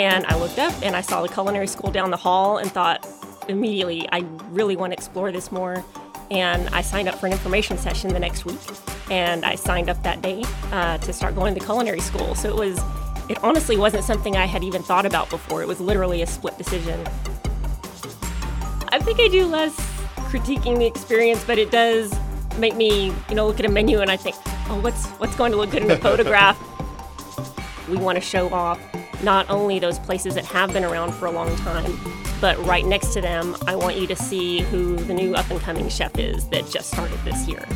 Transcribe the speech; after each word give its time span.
And 0.00 0.24
I 0.28 0.36
looked 0.38 0.58
up 0.58 0.72
and 0.82 0.96
I 0.96 1.02
saw 1.02 1.20
the 1.20 1.28
culinary 1.28 1.66
school 1.66 1.90
down 1.90 2.10
the 2.10 2.16
hall 2.16 2.56
and 2.56 2.72
thought 2.72 3.06
immediately, 3.48 4.08
I 4.10 4.24
really 4.48 4.74
want 4.74 4.94
to 4.94 4.96
explore 4.96 5.30
this 5.30 5.52
more. 5.52 5.84
And 6.30 6.70
I 6.70 6.80
signed 6.80 7.06
up 7.06 7.16
for 7.16 7.26
an 7.26 7.32
information 7.32 7.76
session 7.76 8.14
the 8.14 8.18
next 8.18 8.46
week. 8.46 8.58
And 9.10 9.44
I 9.44 9.56
signed 9.56 9.90
up 9.90 10.02
that 10.02 10.22
day 10.22 10.42
uh, 10.72 10.96
to 10.96 11.12
start 11.12 11.34
going 11.34 11.52
to 11.52 11.60
culinary 11.60 12.00
school. 12.00 12.34
So 12.34 12.48
it 12.48 12.56
was, 12.56 12.80
it 13.28 13.44
honestly 13.44 13.76
wasn't 13.76 14.04
something 14.04 14.38
I 14.38 14.46
had 14.46 14.64
even 14.64 14.82
thought 14.82 15.04
about 15.04 15.28
before. 15.28 15.60
It 15.60 15.68
was 15.68 15.80
literally 15.80 16.22
a 16.22 16.26
split 16.26 16.56
decision. 16.56 16.98
I 18.88 19.00
think 19.00 19.20
I 19.20 19.28
do 19.28 19.44
less 19.44 19.76
critiquing 20.30 20.78
the 20.78 20.86
experience, 20.86 21.44
but 21.44 21.58
it 21.58 21.70
does 21.70 22.10
make 22.56 22.74
me, 22.74 23.12
you 23.28 23.34
know, 23.34 23.46
look 23.46 23.60
at 23.60 23.66
a 23.66 23.70
menu 23.70 24.00
and 24.00 24.10
I 24.10 24.16
think, 24.16 24.36
oh, 24.70 24.80
what's 24.80 25.08
what's 25.18 25.36
going 25.36 25.52
to 25.52 25.58
look 25.58 25.72
good 25.72 25.82
in 25.82 25.88
the 25.88 25.96
photograph? 26.08 26.58
we 27.90 27.96
want 27.96 28.14
to 28.14 28.20
show 28.20 28.48
off 28.50 28.78
not 29.22 29.48
only 29.50 29.78
those 29.78 29.98
places 29.98 30.34
that 30.34 30.44
have 30.46 30.72
been 30.72 30.84
around 30.84 31.12
for 31.12 31.26
a 31.26 31.30
long 31.30 31.54
time, 31.56 31.98
but 32.40 32.58
right 32.64 32.84
next 32.84 33.12
to 33.14 33.20
them, 33.20 33.56
I 33.66 33.76
want 33.76 33.96
you 33.96 34.06
to 34.06 34.16
see 34.16 34.60
who 34.60 34.96
the 34.96 35.14
new 35.14 35.34
up 35.34 35.50
and 35.50 35.60
coming 35.60 35.88
chef 35.88 36.18
is 36.18 36.48
that 36.48 36.68
just 36.70 36.90
started 36.90 37.18
this 37.24 37.46
year. 37.46 37.66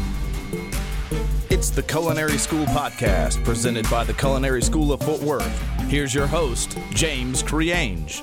It's 1.51 1.71
the 1.71 1.83
Culinary 1.83 2.39
School 2.39 2.65
Podcast, 2.67 3.45
presented 3.45 3.89
by 3.91 4.05
the 4.05 4.15
Culinary 4.15 4.63
School 4.63 4.93
of 4.93 5.03
Fort 5.03 5.21
Worth. 5.23 5.61
Here's 5.89 6.15
your 6.15 6.27
host, 6.27 6.79
James 6.91 7.43
Creange. 7.43 8.23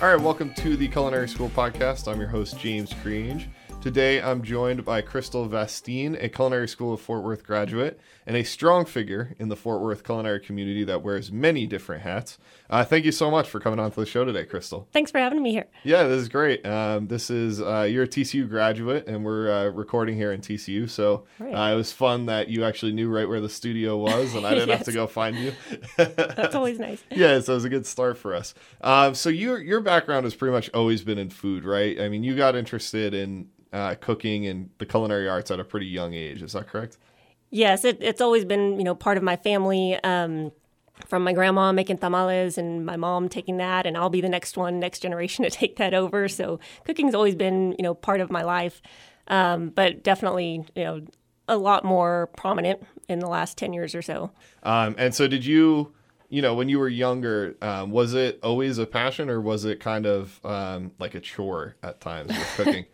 All 0.00 0.08
right, 0.08 0.20
welcome 0.20 0.52
to 0.54 0.76
the 0.76 0.88
Culinary 0.88 1.28
School 1.28 1.50
Podcast. 1.50 2.10
I'm 2.10 2.18
your 2.18 2.28
host, 2.28 2.58
James 2.58 2.92
Creange. 2.92 3.46
Today, 3.82 4.22
I'm 4.22 4.44
joined 4.44 4.84
by 4.84 5.00
Crystal 5.00 5.48
Vastine, 5.48 6.16
a 6.22 6.28
Culinary 6.28 6.68
School 6.68 6.94
of 6.94 7.00
Fort 7.00 7.24
Worth 7.24 7.42
graduate 7.42 7.98
and 8.26 8.36
a 8.36 8.44
strong 8.44 8.84
figure 8.84 9.34
in 9.40 9.48
the 9.48 9.56
Fort 9.56 9.80
Worth 9.80 10.04
culinary 10.04 10.38
community 10.38 10.84
that 10.84 11.02
wears 11.02 11.32
many 11.32 11.66
different 11.66 12.02
hats. 12.02 12.38
Uh, 12.70 12.84
thank 12.84 13.04
you 13.04 13.12
so 13.12 13.30
much 13.30 13.48
for 13.48 13.58
coming 13.58 13.80
on 13.80 13.90
to 13.90 14.00
the 14.00 14.06
show 14.06 14.24
today, 14.24 14.44
Crystal. 14.44 14.86
Thanks 14.92 15.10
for 15.10 15.18
having 15.18 15.42
me 15.42 15.50
here. 15.50 15.66
Yeah, 15.82 16.04
this 16.04 16.22
is 16.22 16.28
great. 16.28 16.64
Um, 16.64 17.08
this 17.08 17.28
is 17.28 17.60
uh, 17.60 17.82
you're 17.90 18.04
a 18.04 18.08
TCU 18.08 18.48
graduate, 18.48 19.08
and 19.08 19.24
we're 19.24 19.50
uh, 19.50 19.64
recording 19.70 20.16
here 20.16 20.32
in 20.32 20.40
TCU, 20.40 20.88
so 20.88 21.24
right. 21.40 21.52
Uh, 21.52 21.72
it 21.72 21.76
was 21.76 21.92
fun 21.92 22.26
that 22.26 22.48
you 22.48 22.64
actually 22.64 22.92
knew 22.92 23.10
right 23.10 23.28
where 23.28 23.40
the 23.40 23.48
studio 23.48 23.98
was, 23.98 24.34
and 24.34 24.46
I 24.46 24.50
didn't 24.54 24.68
yes. 24.68 24.78
have 24.78 24.86
to 24.86 24.92
go 24.92 25.06
find 25.06 25.36
you. 25.36 25.52
That's 25.96 26.54
always 26.54 26.78
nice. 26.78 27.02
yeah, 27.10 27.40
so 27.40 27.52
it 27.52 27.56
was 27.56 27.64
a 27.64 27.68
good 27.68 27.86
start 27.86 28.16
for 28.16 28.34
us. 28.34 28.54
Um, 28.80 29.14
so 29.14 29.28
your 29.28 29.60
your 29.60 29.80
background 29.80 30.24
has 30.24 30.34
pretty 30.34 30.52
much 30.52 30.70
always 30.72 31.02
been 31.02 31.18
in 31.18 31.30
food, 31.30 31.64
right? 31.64 32.00
I 32.00 32.08
mean, 32.08 32.22
you 32.22 32.36
got 32.36 32.54
interested 32.54 33.12
in 33.12 33.48
uh, 33.72 33.94
cooking 34.00 34.46
and 34.46 34.70
the 34.78 34.86
culinary 34.86 35.28
arts 35.28 35.50
at 35.50 35.60
a 35.60 35.64
pretty 35.64 35.86
young 35.86 36.14
age. 36.14 36.42
Is 36.42 36.52
that 36.52 36.68
correct? 36.68 36.98
Yes, 37.50 37.84
it, 37.84 37.98
it's 38.00 38.20
always 38.20 38.44
been 38.44 38.78
you 38.78 38.84
know 38.84 38.94
part 38.94 39.16
of 39.16 39.22
my 39.22 39.36
family. 39.36 39.98
Um, 40.02 40.52
from 41.06 41.24
my 41.24 41.32
grandma 41.32 41.72
making 41.72 41.98
tamales 41.98 42.58
and 42.58 42.86
my 42.86 42.96
mom 42.96 43.28
taking 43.28 43.56
that, 43.56 43.86
and 43.86 43.96
I'll 43.96 44.10
be 44.10 44.20
the 44.20 44.28
next 44.28 44.56
one, 44.56 44.78
next 44.78 45.00
generation 45.00 45.42
to 45.48 45.50
take 45.50 45.76
that 45.76 45.94
over. 45.94 46.28
So 46.28 46.60
cooking's 46.84 47.14
always 47.14 47.34
been 47.34 47.72
you 47.72 47.82
know 47.82 47.94
part 47.94 48.20
of 48.20 48.30
my 48.30 48.42
life, 48.42 48.82
um, 49.28 49.70
but 49.70 50.02
definitely 50.02 50.64
you 50.74 50.84
know 50.84 51.02
a 51.48 51.56
lot 51.56 51.84
more 51.84 52.28
prominent 52.36 52.86
in 53.08 53.18
the 53.18 53.28
last 53.28 53.58
ten 53.58 53.72
years 53.72 53.94
or 53.94 54.02
so. 54.02 54.30
Um, 54.62 54.94
and 54.98 55.14
so, 55.14 55.26
did 55.28 55.44
you? 55.44 55.92
You 56.32 56.40
know, 56.40 56.54
when 56.54 56.70
you 56.70 56.78
were 56.78 56.88
younger, 56.88 57.56
um, 57.60 57.90
was 57.90 58.14
it 58.14 58.40
always 58.42 58.78
a 58.78 58.86
passion 58.86 59.28
or 59.28 59.38
was 59.38 59.66
it 59.66 59.80
kind 59.80 60.06
of 60.06 60.40
um, 60.46 60.92
like 60.98 61.14
a 61.14 61.20
chore 61.20 61.76
at 61.82 62.00
times 62.00 62.28
with 62.28 62.52
cooking? 62.56 62.86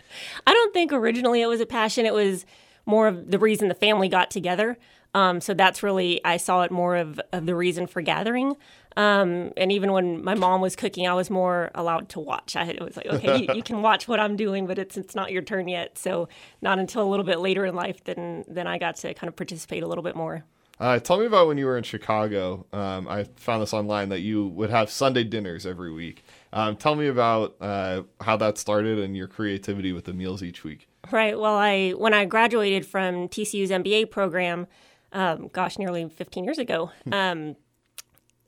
I 0.45 0.53
don't 0.53 0.75
think 0.75 0.93
originally 0.93 1.41
it 1.41 1.47
was 1.47 1.61
a 1.61 1.67
passion. 1.67 2.05
It 2.05 2.13
was 2.13 2.45
more 2.85 3.07
of 3.07 3.31
the 3.31 3.39
reason 3.39 3.69
the 3.69 3.75
family 3.75 4.09
got 4.09 4.33
together. 4.33 4.77
Um, 5.15 5.41
so 5.41 5.55
that's 5.55 5.85
really, 5.85 6.21
I 6.25 6.37
saw 6.37 6.63
it 6.63 6.73
more 6.73 6.97
of, 6.97 7.21
of 7.33 7.47
the 7.47 7.55
reason 7.55 7.87
for 7.87 8.03
gathering. 8.03 8.57
Um, 8.97 9.53
and 9.57 9.71
even 9.71 9.93
when 9.93 10.25
my 10.25 10.35
mom 10.35 10.61
was 10.61 10.75
cooking, 10.75 11.07
I 11.07 11.15
was 11.15 11.31
more 11.31 11.71
allowed 11.77 12.09
to 12.11 12.21
watch. 12.21 12.57
I 12.57 12.77
was 12.81 12.97
like, 12.97 13.07
okay, 13.07 13.43
you, 13.43 13.55
you, 13.55 13.63
can 13.63 13.83
watch 13.83 14.09
what 14.09 14.19
I'm 14.19 14.35
doing, 14.35 14.67
but 14.67 14.81
it's 14.81 14.97
it's 14.97 15.15
not 15.15 15.31
your 15.31 15.43
turn 15.43 15.69
yet. 15.69 15.97
So 15.97 16.29
not 16.61 16.81
until 16.81 17.05
a 17.05 17.09
little 17.09 17.25
bit 17.25 17.39
later 17.39 17.65
in 17.65 17.77
life 17.77 18.03
then 18.03 18.45
then 18.49 18.67
I 18.67 18.79
got 18.79 18.97
to 18.97 19.15
kind 19.15 19.29
of 19.29 19.37
participate 19.37 19.85
a 19.85 19.87
little 19.87 20.03
bit 20.03 20.17
more. 20.17 20.45
Uh, 20.81 20.99
tell 20.99 21.19
me 21.19 21.27
about 21.27 21.49
when 21.49 21.59
you 21.59 21.67
were 21.67 21.77
in 21.77 21.83
Chicago. 21.83 22.67
Um, 22.73 23.09
I 23.09 23.25
found 23.37 23.63
this 23.63 23.75
online 23.75 24.11
that 24.11 24.21
you 24.21 24.47
would 24.47 24.71
have 24.71 24.91
Sunday 24.91 25.25
dinners 25.25 25.67
every 25.67 25.93
week. 25.93 26.25
Um, 26.53 26.77
tell 26.77 26.95
me 26.95 27.09
about 27.09 27.57
uh, 27.61 28.03
how 28.21 28.37
that 28.37 28.59
started 28.59 28.99
and 28.99 29.17
your 29.17 29.27
creativity 29.27 29.93
with 29.93 30.05
the 30.05 30.13
meals 30.13 30.43
each 30.43 30.63
week. 30.63 30.89
Right. 31.11 31.39
Well, 31.39 31.57
I 31.57 31.91
when 31.91 32.15
I 32.15 32.25
graduated 32.27 32.87
from 32.87 33.29
TCU's 33.29 33.71
MBA 33.71 34.11
program, 34.11 34.67
um, 35.13 35.49
gosh, 35.53 35.79
nearly 35.79 36.09
15 36.09 36.45
years 36.45 36.59
ago, 36.59 36.93
hmm. 37.05 37.13
um, 37.13 37.57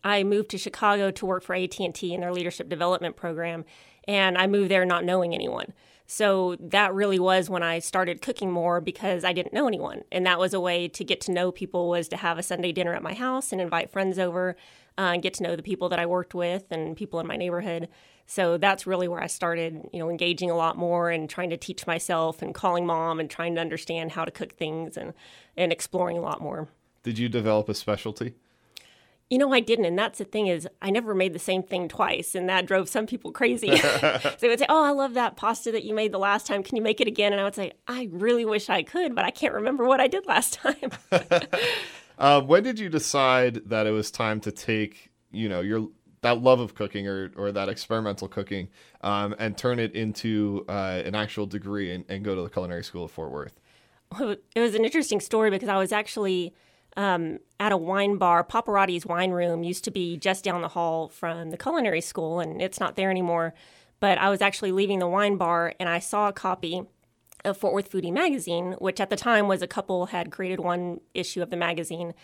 I 0.05 0.23
moved 0.23 0.51
to 0.51 0.59
Chicago 0.59 1.11
to 1.11 1.27
work 1.27 1.43
for 1.43 1.55
AT 1.55 1.79
and 1.81 1.95
T 1.95 2.15
in 2.15 2.21
their 2.21 2.33
leadership 2.33 2.69
development 2.69 3.17
program, 3.17 3.65
and 4.07 4.39
I 4.39 4.47
moved 4.47 4.71
there 4.71 4.85
not 4.85 5.05
knowing 5.05 5.35
anyone. 5.35 5.73
So 6.13 6.57
that 6.59 6.93
really 6.93 7.21
was 7.21 7.49
when 7.49 7.63
I 7.63 7.79
started 7.79 8.21
cooking 8.21 8.51
more 8.51 8.81
because 8.81 9.23
I 9.23 9.33
didn't 9.33 9.53
know 9.53 9.69
anyone. 9.69 10.03
And 10.11 10.27
that 10.27 10.41
was 10.41 10.53
a 10.53 10.59
way 10.59 10.89
to 10.89 11.05
get 11.05 11.21
to 11.21 11.31
know 11.31 11.53
people 11.53 11.89
was 11.89 12.09
to 12.09 12.17
have 12.17 12.37
a 12.37 12.43
Sunday 12.43 12.73
dinner 12.73 12.95
at 12.95 13.03
my 13.05 13.15
house 13.15 13.53
and 13.53 13.61
invite 13.61 13.93
friends 13.93 14.19
over 14.19 14.57
uh, 14.99 15.13
and 15.13 15.23
get 15.23 15.35
to 15.35 15.45
know 15.45 15.55
the 15.55 15.63
people 15.63 15.89
that 15.89 16.01
I 16.01 16.07
worked 16.07 16.35
with 16.35 16.65
and 16.73 16.97
people 16.97 17.21
in 17.21 17.29
my 17.29 17.37
neighborhood. 17.37 17.89
So 18.27 18.59
that's 18.59 18.89
really 18.89 19.07
where 19.07 19.23
I 19.23 19.29
started, 19.29 19.89
you 19.93 20.01
know, 20.01 20.11
engaging 20.11 20.51
a 20.51 20.57
lot 20.57 20.77
more 20.77 21.11
and 21.11 21.31
trying 21.31 21.51
to 21.51 21.57
teach 21.57 21.87
myself 21.87 22.43
and 22.43 22.53
calling 22.53 22.85
mom 22.85 23.21
and 23.21 23.31
trying 23.31 23.55
to 23.55 23.61
understand 23.61 24.11
how 24.11 24.25
to 24.25 24.33
cook 24.33 24.55
things 24.55 24.97
and, 24.97 25.15
and 25.57 25.71
exploring 25.71 26.19
a 26.19 26.23
lot 26.23 26.41
more. 26.41 26.67
Did 27.05 27.21
you 27.21 27.29
develop 27.29 27.69
a 27.69 27.75
specialty? 27.75 28.35
You 29.31 29.39
know, 29.39 29.53
I 29.53 29.61
didn't. 29.61 29.85
And 29.85 29.97
that's 29.97 30.19
the 30.19 30.25
thing 30.25 30.49
is 30.49 30.69
I 30.83 30.91
never 30.91 31.15
made 31.15 31.33
the 31.33 31.39
same 31.39 31.63
thing 31.63 31.89
twice. 31.89 32.35
And 32.35 32.49
that 32.49 32.67
drove 32.67 32.89
some 32.89 33.07
people 33.07 33.31
crazy. 33.31 33.77
so 33.77 34.37
they 34.41 34.49
would 34.49 34.59
say, 34.59 34.67
Oh, 34.69 34.85
I 34.85 34.91
love 34.91 35.15
that 35.15 35.37
pasta 35.37 35.71
that 35.71 35.85
you 35.85 35.95
made 35.95 36.13
the 36.13 36.19
last 36.19 36.49
time. 36.49 36.65
Can 36.65 36.77
you 36.77 36.83
make 36.83 37.01
it 37.01 37.07
again? 37.07 37.33
And 37.33 37.41
I 37.41 37.45
would 37.45 37.55
say, 37.55 37.73
I 37.87 38.09
really 38.11 38.45
wish 38.45 38.69
I 38.69 38.83
could, 38.83 39.15
but 39.15 39.25
I 39.25 39.31
can't 39.31 39.55
remember 39.55 39.85
what 39.85 40.01
I 40.01 40.09
did 40.09 40.27
last 40.27 40.55
time. 40.55 40.91
uh, 42.19 42.43
when 42.43 42.65
did 42.65 42.81
you 42.81 42.89
decide 42.89 43.63
that 43.67 43.87
it 43.87 43.93
was 43.93 44.11
time 44.11 44.41
to 44.41 44.51
take, 44.51 45.13
you 45.31 45.49
know, 45.49 45.61
your 45.61 45.89
that 46.23 46.43
love 46.43 46.61
of 46.61 46.75
cooking 46.75 47.07
or, 47.09 47.31
or 47.35 47.51
that 47.51 47.71
experimental 47.71 48.29
cooking 48.29 48.69
um, 49.01 49.35
and 49.39 49.57
turn 49.57 49.79
it 49.79 49.95
into 49.95 50.67
uh, 50.69 51.01
an 51.03 51.15
actual 51.15 51.47
degree 51.47 51.95
and, 51.95 52.05
and 52.11 52.25
go 52.25 52.35
to 52.35 52.43
the 52.43 52.51
culinary 52.51 52.85
school 52.85 53.05
of 53.05 53.11
Fort 53.11 53.31
Worth? 53.31 53.59
Well, 54.19 54.37
it 54.55 54.61
was 54.61 54.75
an 54.75 54.85
interesting 54.85 55.21
story 55.21 55.51
because 55.51 55.69
I 55.69 55.79
was 55.79 55.93
actually– 55.93 56.53
um, 56.97 57.39
at 57.59 57.73
a 57.73 57.77
wine 57.77 58.17
bar. 58.17 58.45
Paparotti's 58.45 59.07
Wine 59.07 59.31
Room 59.31 59.63
used 59.63 59.85
to 59.85 59.91
be 59.91 60.17
just 60.17 60.45
down 60.45 60.63
the 60.63 60.69
hall 60.69 61.09
from 61.09 61.51
the 61.51 61.57
culinary 61.57 62.01
school, 62.01 62.41
and 62.41 62.61
it's 62.61 62.81
not 62.81 62.97
there 62.97 63.11
anymore. 63.11 63.55
But 64.01 64.19
I 64.19 64.31
was 64.31 64.41
actually 64.41 64.73
leaving 64.73 64.99
the 64.99 65.09
wine 65.09 65.37
bar, 65.37 65.75
and 65.79 65.89
I 65.89 65.99
saw 65.99 66.29
a 66.29 66.33
copy 66.33 66.83
of 67.45 67.57
Fort 67.57 67.75
Worth 67.75 67.91
Foodie 67.91 68.13
magazine, 68.13 68.77
which 68.79 69.01
at 69.01 69.11
the 69.11 69.17
time 69.17 69.49
was 69.49 69.63
a 69.63 69.67
couple 69.67 70.07
had 70.07 70.31
created 70.31 70.61
one 70.61 71.01
issue 71.15 71.43
of 71.43 71.51
the 71.51 71.57
magazine. 71.57 72.15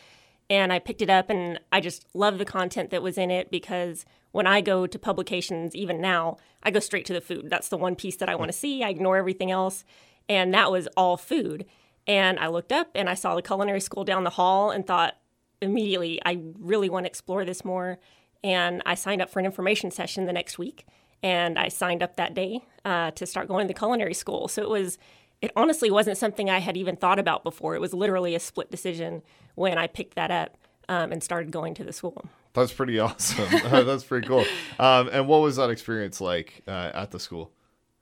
And 0.49 0.73
I 0.73 0.79
picked 0.79 1.03
it 1.03 1.11
up, 1.11 1.31
and 1.31 1.59
I 1.73 1.81
just 1.81 2.07
loved 2.15 2.39
the 2.39 2.45
content 2.45 2.91
that 2.91 3.03
was 3.03 3.19
in 3.19 3.31
it 3.31 3.51
because 3.51 4.05
when 4.33 4.47
I 4.47 4.61
go 4.61 4.87
to 4.87 4.99
publications, 4.99 5.75
even 5.75 6.01
now, 6.01 6.37
I 6.63 6.71
go 6.71 6.81
straight 6.81 7.07
to 7.07 7.13
the 7.13 7.21
food. 7.21 7.49
That's 7.49 7.69
the 7.69 7.79
one 7.79 7.97
piece 7.97 8.17
that 8.17 8.29
I 8.29 8.35
want 8.35 8.51
to 8.51 8.57
see. 8.57 8.83
I 8.83 8.91
ignore 8.91 9.17
everything 9.17 9.51
else. 9.51 9.85
And 10.29 10.53
that 10.55 10.71
was 10.71 10.89
all 10.97 11.17
food. 11.17 11.67
And 12.07 12.39
I 12.39 12.49
looked 12.49 12.73
up 12.73 12.91
and 12.95 13.09
I 13.09 13.15
saw 13.15 13.35
the 13.35 13.43
culinary 13.43 13.81
school 13.81 14.05
down 14.05 14.25
the 14.25 14.31
hall 14.31 14.71
and 14.71 14.87
thought 14.87 15.17
immediately, 15.61 16.21
I 16.25 16.41
really 16.59 16.89
want 16.89 17.05
to 17.05 17.09
explore 17.09 17.45
this 17.45 17.65
more. 17.65 17.99
And 18.45 18.83
I 18.87 18.95
signed 18.95 19.23
up 19.23 19.31
for 19.31 19.41
an 19.41 19.47
information 19.47 19.91
session 19.91 20.27
the 20.27 20.33
next 20.33 20.59
week. 20.59 20.87
And 21.23 21.59
I 21.59 21.69
signed 21.69 22.03
up 22.03 22.17
that 22.17 22.35
day 22.35 22.61
uh, 22.85 23.11
to 23.13 23.27
start 23.27 23.49
going 23.49 23.67
to 23.67 23.73
the 23.73 23.79
culinary 23.79 24.15
school. 24.15 24.49
So 24.49 24.63
it 24.63 24.69
was, 24.69 24.99
it 25.41 25.51
honestly 25.57 25.91
wasn't 25.91 26.19
something 26.19 26.49
I 26.49 26.59
had 26.59 26.77
even 26.77 26.95
thought 26.95 27.19
about 27.19 27.43
before. 27.43 27.75
It 27.75 27.81
was 27.81 27.95
literally 27.95 28.35
a 28.35 28.41
split 28.41 28.71
decision 28.71 29.23
when 29.55 29.79
I 29.79 29.87
picked 29.87 30.15
that 30.15 30.31
up 30.31 30.57
um, 30.89 31.11
and 31.11 31.23
started 31.23 31.51
going 31.51 31.75
to 31.75 31.85
the 31.85 31.93
school. 31.93 32.27
That's 32.53 32.73
pretty 32.73 32.99
awesome. 33.01 33.49
That's 33.71 34.05
pretty 34.05 34.29
cool. 34.29 34.45
Um, 34.79 35.09
and 35.11 35.27
what 35.27 35.41
was 35.41 35.57
that 35.57 35.71
experience 35.71 36.21
like 36.21 36.63
uh, 36.69 36.91
at 36.95 37.11
the 37.11 37.19
school? 37.19 37.51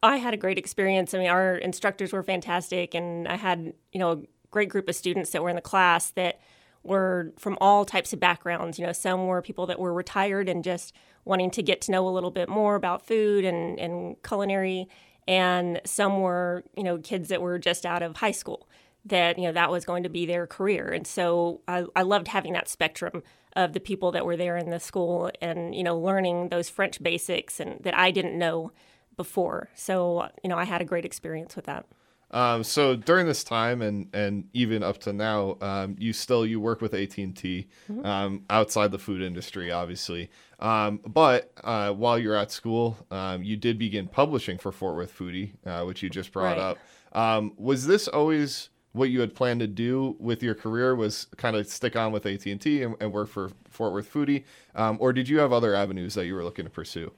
I 0.05 0.19
had 0.19 0.35
a 0.35 0.37
great 0.37 0.59
experience. 0.59 1.15
I 1.15 1.19
mean, 1.19 1.29
our 1.31 1.57
instructors 1.57 2.13
were 2.13 2.23
fantastic, 2.23 2.95
and 2.95 3.27
I 3.27 3.37
had 3.37 3.73
you 3.91 3.99
know 3.99 4.13
a 4.13 4.19
great 4.51 4.69
group 4.69 4.89
of 4.89 4.95
students 4.95 5.31
that 5.31 5.43
were 5.43 5.49
in 5.49 5.57
the 5.57 5.63
class 5.63 6.11
that 6.11 6.41
were 6.83 7.33
from 7.39 7.57
all 7.61 7.87
types 7.87 8.13
of 8.13 8.21
backgrounds. 8.21 8.79
You 8.79 8.87
know, 8.87 8.93
some 8.93 9.27
were 9.27 9.41
people 9.41 9.67
that 9.67 9.79
were 9.79 9.95
retired 9.95 10.49
and 10.49 10.63
just 10.63 10.93
wanting 11.25 11.51
to 11.53 11.63
get 11.63 11.81
to 11.83 11.91
know 11.91 12.07
a 12.07 12.11
little 12.11 12.31
bit 12.31 12.51
more 12.51 12.75
about 12.75 13.07
food 13.07 13.47
and, 13.47 13.81
and 13.81 14.23
culinary, 14.23 14.89
and 15.27 15.81
some 15.87 16.21
were 16.21 16.65
you 16.77 16.85
know 16.85 16.99
kids 16.99 17.31
that 17.31 17.41
were 17.41 17.59
just 17.59 17.87
out 17.87 18.03
of 18.03 18.17
high 18.17 18.31
school 18.31 18.69
that 19.07 19.39
you 19.39 19.45
know 19.45 19.53
that 19.53 19.71
was 19.71 19.87
going 19.87 20.03
to 20.03 20.11
be 20.11 20.27
their 20.27 20.47
career. 20.47 20.89
And 20.93 21.07
so 21.07 21.63
I, 21.67 21.87
I 21.97 22.03
loved 22.03 22.29
having 22.29 22.53
that 22.53 22.69
spectrum 22.69 23.23
of 23.57 23.73
the 23.73 23.81
people 23.81 24.13
that 24.13 24.27
were 24.27 24.37
there 24.37 24.59
in 24.59 24.69
the 24.69 24.81
school 24.81 25.31
and 25.41 25.75
you 25.75 25.83
know 25.83 25.99
learning 25.99 26.51
those 26.51 26.69
French 26.69 27.03
basics 27.03 27.59
and 27.59 27.83
that 27.85 27.97
I 27.97 28.11
didn't 28.11 28.39
know 28.39 28.71
before. 29.17 29.69
So, 29.75 30.29
you 30.43 30.49
know, 30.51 30.57
I 30.59 30.65
had 30.65 30.81
a 30.81 30.85
great 30.85 31.05
experience 31.05 31.57
with 31.57 31.67
that. 31.67 31.87
Um, 32.31 32.65
so 32.65 32.97
during 32.97 33.27
this 33.29 33.45
time 33.45 33.81
and 33.81 34.09
and 34.13 34.49
even 34.55 34.83
up 34.83 34.99
to 35.01 35.13
now, 35.13 35.57
um, 35.61 35.95
you 36.01 36.13
still 36.13 36.45
you 36.45 36.59
work 36.61 36.81
with 36.81 36.93
AT 36.93 37.17
and 37.19 37.37
T 37.37 37.69
Mm-hmm. 37.91 38.05
um, 38.05 38.45
outside 38.51 38.91
the 38.91 38.99
food 38.99 39.23
industry, 39.23 39.71
obviously. 39.71 40.31
Um, 40.59 41.01
but 41.07 41.53
uh, 41.63 41.93
while 41.93 42.19
you're 42.19 42.35
at 42.35 42.51
school, 42.51 42.97
um, 43.13 43.45
you 43.45 43.57
did 43.57 43.79
begin 43.79 44.09
publishing 44.09 44.59
for 44.59 44.73
Fort 44.73 44.97
Worth 44.97 45.17
Foodie, 45.17 45.53
uh, 45.65 45.85
which 45.85 46.03
you 46.03 46.11
just 46.11 46.33
brought 46.33 46.57
Right. 46.57 46.59
up. 46.59 46.79
Um, 47.13 47.53
was 47.57 47.87
this 47.87 48.09
always 48.09 48.71
what 48.93 49.11
you 49.11 49.21
had 49.21 49.35
planned 49.35 49.61
to 49.61 49.69
do 49.69 50.17
with 50.19 50.43
your 50.43 50.55
career? 50.57 50.97
Was 50.97 51.29
kind 51.37 51.55
of 51.55 51.69
stick 51.69 51.95
on 51.95 52.11
with 52.11 52.27
AT 52.27 52.47
and 52.47 52.61
T 52.61 52.83
and 52.83 53.13
work 53.13 53.29
for 53.29 53.51
Fort 53.69 53.93
Worth 53.93 54.13
Foodie, 54.13 54.43
um, 54.75 54.97
or 55.01 55.13
did 55.13 55.29
you 55.29 55.39
have 55.39 55.53
other 55.53 55.73
avenues 55.75 56.15
that 56.15 56.27
you 56.27 56.35
were 56.35 56.43
looking 56.43 56.65
to 56.65 56.71
pursue? 56.71 57.13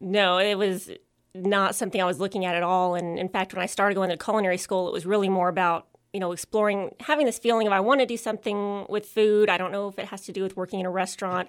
No, 0.00 0.38
it 0.38 0.54
was 0.56 0.90
not 1.34 1.74
something 1.74 2.00
I 2.00 2.04
was 2.04 2.20
looking 2.20 2.44
at 2.44 2.54
at 2.54 2.62
all. 2.62 2.94
And 2.94 3.18
in 3.18 3.28
fact, 3.28 3.54
when 3.54 3.62
I 3.62 3.66
started 3.66 3.94
going 3.94 4.10
to 4.10 4.16
culinary 4.16 4.58
school, 4.58 4.88
it 4.88 4.92
was 4.92 5.06
really 5.06 5.28
more 5.28 5.48
about 5.48 5.86
you 6.12 6.20
know 6.20 6.32
exploring, 6.32 6.94
having 7.00 7.26
this 7.26 7.38
feeling 7.38 7.66
of 7.66 7.72
I 7.72 7.80
want 7.80 8.00
to 8.00 8.06
do 8.06 8.16
something 8.16 8.86
with 8.88 9.06
food. 9.06 9.48
I 9.48 9.56
don't 9.56 9.72
know 9.72 9.88
if 9.88 9.98
it 9.98 10.06
has 10.06 10.22
to 10.22 10.32
do 10.32 10.42
with 10.42 10.56
working 10.56 10.80
in 10.80 10.86
a 10.86 10.90
restaurant. 10.90 11.48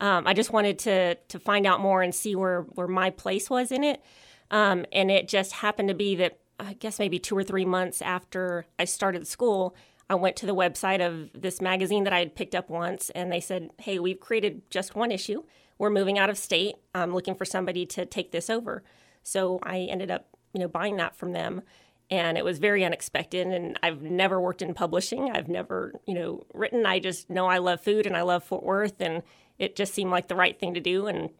Um, 0.00 0.26
I 0.26 0.34
just 0.34 0.52
wanted 0.52 0.78
to 0.80 1.14
to 1.16 1.38
find 1.38 1.66
out 1.66 1.80
more 1.80 2.02
and 2.02 2.14
see 2.14 2.34
where 2.34 2.62
where 2.62 2.88
my 2.88 3.10
place 3.10 3.50
was 3.50 3.72
in 3.72 3.84
it. 3.84 4.02
Um, 4.50 4.84
and 4.92 5.10
it 5.10 5.28
just 5.28 5.52
happened 5.52 5.88
to 5.88 5.94
be 5.94 6.14
that 6.16 6.38
I 6.60 6.74
guess 6.74 6.98
maybe 6.98 7.18
two 7.18 7.36
or 7.36 7.42
three 7.42 7.64
months 7.64 8.00
after 8.02 8.66
I 8.78 8.84
started 8.84 9.26
school, 9.26 9.74
I 10.08 10.14
went 10.14 10.36
to 10.36 10.46
the 10.46 10.54
website 10.54 11.04
of 11.04 11.30
this 11.40 11.60
magazine 11.60 12.04
that 12.04 12.12
I 12.12 12.20
had 12.20 12.36
picked 12.36 12.54
up 12.54 12.70
once, 12.70 13.10
and 13.10 13.32
they 13.32 13.40
said, 13.40 13.70
"Hey, 13.78 13.98
we've 13.98 14.20
created 14.20 14.62
just 14.70 14.94
one 14.94 15.10
issue. 15.10 15.42
We're 15.76 15.90
moving 15.90 16.18
out 16.18 16.30
of 16.30 16.38
state. 16.38 16.76
I'm 16.94 17.12
looking 17.12 17.34
for 17.34 17.44
somebody 17.44 17.84
to 17.86 18.06
take 18.06 18.30
this 18.30 18.48
over." 18.48 18.84
So 19.24 19.58
I 19.62 19.80
ended 19.80 20.10
up, 20.10 20.28
you 20.52 20.60
know, 20.60 20.68
buying 20.68 20.96
that 20.98 21.16
from 21.16 21.32
them, 21.32 21.62
and 22.10 22.38
it 22.38 22.44
was 22.44 22.58
very 22.58 22.84
unexpected. 22.84 23.48
And 23.48 23.76
I've 23.82 24.02
never 24.02 24.40
worked 24.40 24.62
in 24.62 24.74
publishing. 24.74 25.30
I've 25.32 25.48
never, 25.48 25.94
you 26.06 26.14
know, 26.14 26.44
written. 26.54 26.86
I 26.86 27.00
just 27.00 27.28
know 27.28 27.46
I 27.46 27.58
love 27.58 27.80
food 27.80 28.06
and 28.06 28.16
I 28.16 28.22
love 28.22 28.44
Fort 28.44 28.62
Worth, 28.62 29.00
and 29.00 29.22
it 29.58 29.74
just 29.74 29.94
seemed 29.94 30.12
like 30.12 30.28
the 30.28 30.36
right 30.36 30.58
thing 30.58 30.74
to 30.74 30.80
do, 30.80 31.06
and 31.08 31.30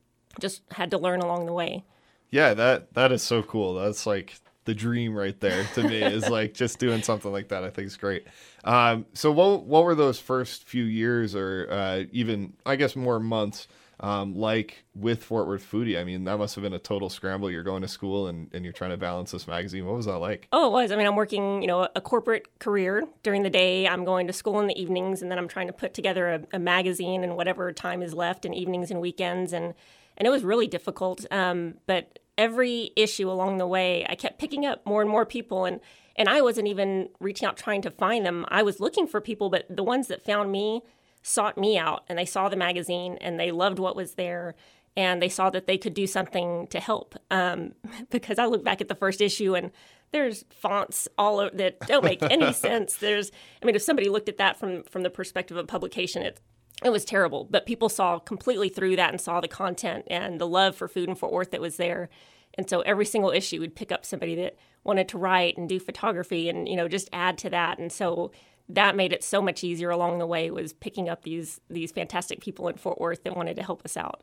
just 0.41 0.63
had 0.73 0.91
to 0.91 0.99
learn 0.99 1.21
along 1.21 1.47
the 1.47 1.53
way. 1.53 1.85
Yeah, 2.31 2.55
that 2.55 2.95
that 2.95 3.13
is 3.13 3.23
so 3.23 3.43
cool. 3.43 3.75
That's 3.75 4.07
like 4.07 4.35
the 4.65 4.75
dream 4.75 5.15
right 5.15 5.39
there 5.41 5.65
to 5.75 5.83
me 5.87 6.03
is 6.03 6.29
like 6.31 6.55
just 6.55 6.79
doing 6.79 7.03
something 7.03 7.31
like 7.31 7.49
that. 7.49 7.65
I 7.65 7.71
think 7.71 7.87
is 7.87 7.97
great. 7.97 8.27
Um, 8.65 9.07
so 9.13 9.31
what 9.31 9.65
what 9.65 9.85
were 9.85 9.95
those 9.95 10.19
first 10.19 10.65
few 10.65 10.85
years 10.85 11.35
or 11.37 11.69
uh, 11.71 12.05
even 12.13 12.55
I 12.65 12.77
guess 12.77 12.97
more 12.97 13.21
months 13.21 13.69
um, 14.01 14.35
like 14.35 14.85
with 14.95 15.23
Fort 15.23 15.47
Worth 15.47 15.71
Foodie? 15.71 15.99
I 15.99 16.05
mean, 16.05 16.25
that 16.25 16.39
must 16.39 16.55
have 16.55 16.63
been 16.63 16.73
a 16.73 16.79
total 16.79 17.09
scramble. 17.09 17.51
You're 17.51 17.63
going 17.63 17.83
to 17.83 17.89
school 17.89 18.27
and, 18.29 18.51
and 18.53 18.65
you're 18.65 18.73
trying 18.73 18.91
to 18.91 18.97
balance 18.97 19.31
this 19.31 19.47
magazine. 19.47 19.87
What 19.87 19.97
was 19.97 20.07
that 20.07 20.19
like? 20.19 20.49
Oh, 20.53 20.69
it 20.69 20.73
was. 20.73 20.93
I 20.93 20.97
mean, 20.97 21.07
I'm 21.07 21.17
working, 21.17 21.63
you 21.63 21.69
know, 21.69 21.89
a 21.95 22.01
corporate 22.01 22.59
career 22.59 23.05
during 23.23 23.43
the 23.43 23.51
day. 23.51 23.87
I'm 23.87 24.05
going 24.05 24.27
to 24.27 24.33
school 24.33 24.61
in 24.61 24.67
the 24.67 24.81
evenings, 24.81 25.23
and 25.23 25.31
then 25.31 25.39
I'm 25.39 25.49
trying 25.49 25.69
to 25.69 25.73
put 25.73 25.95
together 25.95 26.29
a, 26.29 26.57
a 26.57 26.59
magazine 26.59 27.25
and 27.25 27.37
whatever 27.37 27.73
time 27.73 28.03
is 28.03 28.15
left 28.15 28.45
in 28.45 28.55
evenings 28.55 28.91
and 28.91 29.01
weekends, 29.01 29.53
and 29.53 29.75
and 30.17 30.29
it 30.29 30.31
was 30.31 30.45
really 30.45 30.67
difficult. 30.67 31.27
Um, 31.33 31.75
but 31.87 32.19
every 32.39 32.93
issue 32.97 33.31
along 33.31 33.59
the 33.59 33.67
way, 33.67 34.07
I 34.09 34.15
kept 34.15 34.39
picking 34.39 34.65
up 34.65 34.85
more 34.87 35.01
and 35.01 35.11
more 35.11 35.27
people, 35.27 35.65
and 35.65 35.81
and 36.17 36.29
I 36.29 36.43
wasn't 36.43 36.69
even 36.69 37.09
reaching 37.21 37.47
out 37.47 37.57
trying 37.57 37.83
to 37.83 37.91
find 37.91 38.25
them. 38.25 38.45
I 38.49 38.63
was 38.63 38.81
looking 38.81 39.07
for 39.07 39.21
people, 39.21 39.51
but 39.51 39.65
the 39.69 39.83
ones 39.83 40.09
that 40.09 40.25
found 40.25 40.53
me 40.53 40.83
sought 41.25 41.59
me 41.59 41.77
out, 41.77 42.05
and 42.09 42.17
they 42.17 42.27
saw 42.27 42.49
the 42.49 42.57
magazine 42.57 43.19
and 43.21 43.41
they 43.41 43.51
loved 43.51 43.81
what 43.81 43.97
was 43.97 44.15
there 44.15 44.55
and 44.97 45.21
they 45.21 45.29
saw 45.29 45.51
that 45.51 45.67
they 45.67 45.77
could 45.77 45.95
do 45.95 46.07
something 46.07 46.67
to 46.69 46.81
help. 46.81 47.17
Um, 47.31 47.73
because 48.11 48.39
I 48.39 48.47
look 48.47 48.65
back 48.65 48.81
at 48.81 48.89
the 48.89 48.95
first 48.95 49.21
issue 49.21 49.55
and 49.55 49.73
there's 50.13 50.45
fonts 50.51 51.09
all 51.19 51.41
over 51.41 51.57
that 51.57 51.81
don't 51.81 52.05
make 52.05 52.23
any 52.23 52.53
sense. 52.53 52.97
There's, 52.97 53.33
I 53.63 53.67
mean, 53.67 53.75
if 53.75 53.83
somebody 53.83 54.09
looked 54.09 54.29
at 54.29 54.39
that 54.39 54.59
from 54.59 54.85
from 54.85 55.03
the 55.03 55.11
perspective 55.11 55.57
of 55.57 55.67
publication, 55.67 56.23
it 56.23 56.41
it 56.85 56.91
was 56.91 57.05
terrible. 57.05 57.45
But 57.45 57.67
people 57.67 57.89
saw 57.89 58.19
completely 58.19 58.69
through 58.69 58.97
that 58.97 59.11
and 59.11 59.21
saw 59.21 59.41
the 59.41 59.49
content 59.49 60.05
and 60.09 60.41
the 60.41 60.47
love 60.47 60.77
for 60.77 60.87
food 60.87 61.09
and 61.09 61.19
Fort 61.19 61.33
Worth 61.33 61.51
that 61.51 61.61
was 61.61 61.77
there. 61.77 62.11
And 62.57 62.71
so 62.71 62.83
every 62.83 63.07
single 63.07 63.31
issue 63.31 63.59
would 63.61 63.75
pick 63.75 63.91
up 63.91 64.05
somebody 64.05 64.37
that 64.37 64.57
wanted 64.85 65.09
to 65.09 65.19
write 65.19 65.57
and 65.57 65.69
do 65.69 65.81
photography 65.81 66.49
and 66.49 66.69
you 66.69 66.77
know 66.77 66.87
just 66.87 67.09
add 67.13 67.37
to 67.39 67.51
that. 67.51 67.79
And 67.79 67.91
so 67.91 68.31
that 68.69 68.97
made 68.97 69.13
it 69.13 69.23
so 69.23 69.43
much 69.43 69.63
easier 69.63 69.91
along 69.91 70.19
the 70.19 70.27
way 70.27 70.51
was 70.51 70.73
picking 70.73 71.09
up 71.09 71.23
these 71.23 71.61
these 71.69 71.93
fantastic 71.93 72.41
people 72.41 72.69
in 72.69 72.77
Fort 72.77 73.01
Worth 73.01 73.23
that 73.25 73.37
wanted 73.37 73.57
to 73.57 73.63
help 73.63 73.83
us 73.85 73.97
out. 73.97 74.23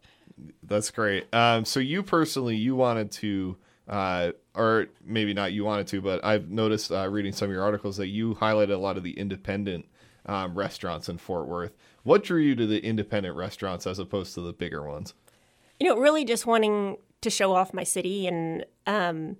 That's 0.63 0.89
great. 0.89 1.33
Um, 1.33 1.65
so 1.65 1.79
you 1.79 2.01
personally, 2.01 2.55
you 2.55 2.75
wanted 2.75 3.11
to, 3.11 3.57
uh, 3.88 4.31
or 4.55 4.88
maybe 5.05 5.33
not 5.33 5.53
you 5.53 5.63
wanted 5.63 5.88
to, 5.88 6.01
but 6.01 6.23
I've 6.23 6.49
noticed 6.49 6.91
uh, 6.91 7.07
reading 7.09 7.33
some 7.33 7.49
of 7.49 7.53
your 7.53 7.63
articles 7.63 7.97
that 7.97 8.07
you 8.07 8.35
highlighted 8.35 8.73
a 8.73 8.77
lot 8.77 8.97
of 8.97 9.03
the 9.03 9.11
independent 9.11 9.85
um, 10.25 10.55
restaurants 10.55 11.09
in 11.09 11.17
Fort 11.17 11.47
Worth. 11.47 11.73
What 12.03 12.23
drew 12.23 12.41
you 12.41 12.55
to 12.55 12.65
the 12.65 12.79
independent 12.79 13.35
restaurants 13.35 13.85
as 13.85 13.99
opposed 13.99 14.33
to 14.35 14.41
the 14.41 14.53
bigger 14.53 14.87
ones? 14.87 15.13
You 15.79 15.87
know, 15.87 15.97
really 15.97 16.25
just 16.25 16.45
wanting 16.45 16.97
to 17.21 17.29
show 17.29 17.53
off 17.53 17.73
my 17.73 17.83
city 17.83 18.27
and 18.27 18.65
um, 18.87 19.37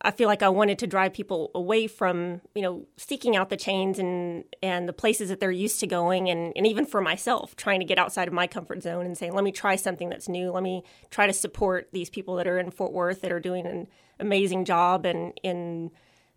I 0.00 0.12
feel 0.12 0.28
like 0.28 0.44
I 0.44 0.48
wanted 0.48 0.78
to 0.78 0.86
drive 0.86 1.12
people 1.12 1.50
away 1.56 1.88
from, 1.88 2.40
you 2.54 2.62
know, 2.62 2.86
seeking 2.96 3.34
out 3.34 3.50
the 3.50 3.56
chains 3.56 3.98
and 3.98 4.44
and 4.62 4.88
the 4.88 4.92
places 4.92 5.28
that 5.28 5.40
they're 5.40 5.50
used 5.50 5.80
to 5.80 5.88
going 5.88 6.30
and, 6.30 6.52
and 6.54 6.66
even 6.66 6.86
for 6.86 7.00
myself, 7.00 7.56
trying 7.56 7.80
to 7.80 7.86
get 7.86 7.98
outside 7.98 8.28
of 8.28 8.34
my 8.34 8.46
comfort 8.46 8.82
zone 8.82 9.06
and 9.06 9.18
saying, 9.18 9.32
let 9.32 9.42
me 9.42 9.50
try 9.50 9.74
something 9.74 10.08
that's 10.08 10.28
new. 10.28 10.52
Let 10.52 10.62
me 10.62 10.84
try 11.10 11.26
to 11.26 11.32
support 11.32 11.88
these 11.92 12.10
people 12.10 12.36
that 12.36 12.46
are 12.46 12.58
in 12.58 12.70
Fort 12.70 12.92
Worth 12.92 13.22
that 13.22 13.32
are 13.32 13.40
doing 13.40 13.66
an 13.66 13.88
amazing 14.20 14.64
job 14.64 15.04
and 15.04 15.32
in 15.42 15.90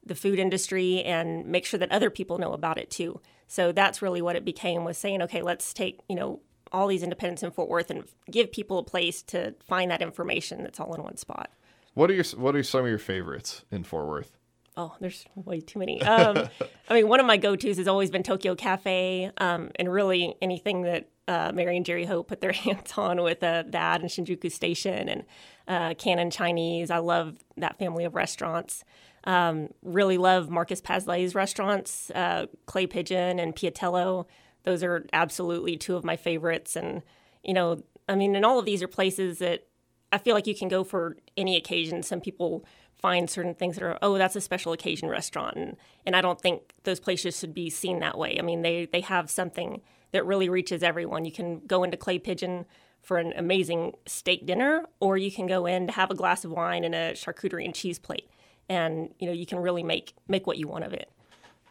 the 0.04 0.16
food 0.16 0.40
industry 0.40 1.04
and 1.04 1.46
make 1.46 1.66
sure 1.66 1.80
that 1.80 1.92
other 1.92 2.10
people 2.10 2.40
know 2.40 2.54
about 2.54 2.80
it 2.80 2.90
too. 2.90 3.22
So 3.48 3.72
that's 3.72 4.02
really 4.02 4.24
what 4.24 4.36
it 4.36 4.46
became 4.46 4.86
was 4.86 4.98
saying, 4.98 5.22
okay, 5.22 5.44
let's 5.44 5.74
take, 5.74 6.00
you 6.10 6.16
know, 6.16 6.40
all 6.72 6.88
these 6.88 7.04
independents 7.04 7.44
in 7.44 7.52
Fort 7.52 7.69
Worth 7.69 7.92
and 7.92 8.06
give 8.30 8.52
people 8.52 8.80
a 8.80 8.84
place 8.84 9.22
to 9.24 9.54
find 9.68 9.92
that 9.92 10.02
information 10.02 10.63
that's 10.63 10.80
all 10.80 10.96
in 10.96 11.04
one 11.04 11.18
spot. 11.18 11.52
What 11.94 12.10
are 12.10 12.14
your 12.14 12.24
What 12.38 12.56
are 12.56 12.64
some 12.64 12.82
of 12.82 12.88
your 12.88 12.98
favorites 12.98 13.64
in 13.72 13.84
Fort 13.84 14.08
Worth? 14.08 14.38
Oh, 14.78 14.96
there's 15.02 15.26
way 15.36 15.60
too 15.60 15.80
many. 15.80 16.02
Um, 16.02 16.48
I 16.90 16.94
mean, 16.94 17.08
one 17.10 17.20
of 17.20 17.26
my 17.26 17.36
go-tos 17.36 17.78
has 17.78 17.90
always 17.90 18.10
been 18.10 18.24
Tokyo 18.24 18.56
Cafe, 18.56 19.30
um, 19.38 19.70
and 19.76 19.92
really 19.92 20.36
anything 20.42 20.84
that 20.84 21.10
uh, 21.28 21.52
Mary 21.54 21.76
and 21.76 21.86
Jerry 21.86 22.06
Hope 22.06 22.30
put 22.30 22.42
their 22.42 22.52
hands 22.54 22.94
on 22.98 23.22
with 23.22 23.44
uh, 23.44 23.64
that 23.68 24.02
and 24.02 24.10
Shinjuku 24.10 24.52
Station 24.52 25.10
and 25.10 25.24
uh, 25.68 25.94
Cannon 25.96 26.32
Chinese. 26.32 26.90
I 26.90 27.00
love 27.00 27.38
that 27.58 27.78
family 27.80 28.06
of 28.06 28.16
restaurants. 28.16 28.84
Um, 29.26 29.70
really 29.84 30.18
love 30.18 30.50
Marcus 30.50 30.82
Paslay's 30.82 31.36
restaurants, 31.36 32.10
uh, 32.12 32.48
Clay 32.65 32.88
Pigeon 32.88 33.39
and 33.39 33.56
Piattello. 33.56 34.25
Those 34.63 34.84
are 34.84 35.06
absolutely 35.13 35.77
two 35.77 35.96
of 35.96 36.04
my 36.04 36.15
favorites. 36.15 36.75
And, 36.75 37.04
you 37.44 37.54
know, 37.54 37.84
I 38.10 38.15
mean, 38.15 38.36
and 38.36 38.46
all 38.46 38.58
of 38.58 38.65
these 38.65 38.82
are 38.82 38.88
places 38.88 39.39
that 39.39 39.68
I 40.12 40.18
feel 40.18 40.36
like 40.36 40.48
you 40.48 40.56
can 40.56 40.68
go 40.68 40.84
for 40.84 41.18
any 41.38 41.56
occasion. 41.56 42.03
Some 42.03 42.22
people 42.22 42.65
find 43.01 43.30
certain 43.30 43.56
things 43.56 43.75
that 43.75 43.84
are, 43.84 43.98
oh, 44.01 44.18
that's 44.18 44.36
a 44.36 44.41
special 44.41 44.74
occasion 44.74 45.10
restaurant. 45.10 45.58
And, 45.58 45.77
and 46.06 46.15
I 46.15 46.22
don't 46.22 46.39
think 46.39 46.74
those 46.84 47.00
places 47.00 47.39
should 47.39 47.53
be 47.53 47.70
seen 47.70 48.00
that 48.00 48.18
way. 48.18 48.38
I 48.38 48.41
mean, 48.41 48.62
they, 48.62 48.86
they 48.86 49.01
have 49.01 49.30
something 49.30 49.82
that 50.12 50.25
really 50.25 50.50
reaches 50.50 50.84
everyone. 50.84 51.25
You 51.25 51.32
can 51.32 51.62
go 51.65 51.84
into 51.84 51.98
Clay 51.98 52.20
Pigeon 52.20 52.65
for 53.01 53.18
an 53.18 53.34
amazing 53.36 53.94
steak 54.06 54.46
dinner, 54.46 54.86
or 55.00 55.18
you 55.18 55.32
can 55.32 55.48
go 55.48 55.65
in 55.65 55.88
to 55.88 55.94
have 55.94 56.12
a 56.12 56.15
glass 56.15 56.46
of 56.46 56.51
wine 56.51 56.84
and 56.84 56.94
a 56.94 57.13
charcuterie 57.13 57.65
and 57.65 57.74
cheese 57.74 57.98
plate. 57.98 58.30
And, 58.70 59.13
you 59.18 59.25
know, 59.25 59.34
you 59.34 59.46
can 59.46 59.60
really 59.60 59.84
make, 59.84 60.13
make 60.27 60.46
what 60.46 60.58
you 60.58 60.68
want 60.68 60.84
of 60.84 60.94
it. 60.94 61.10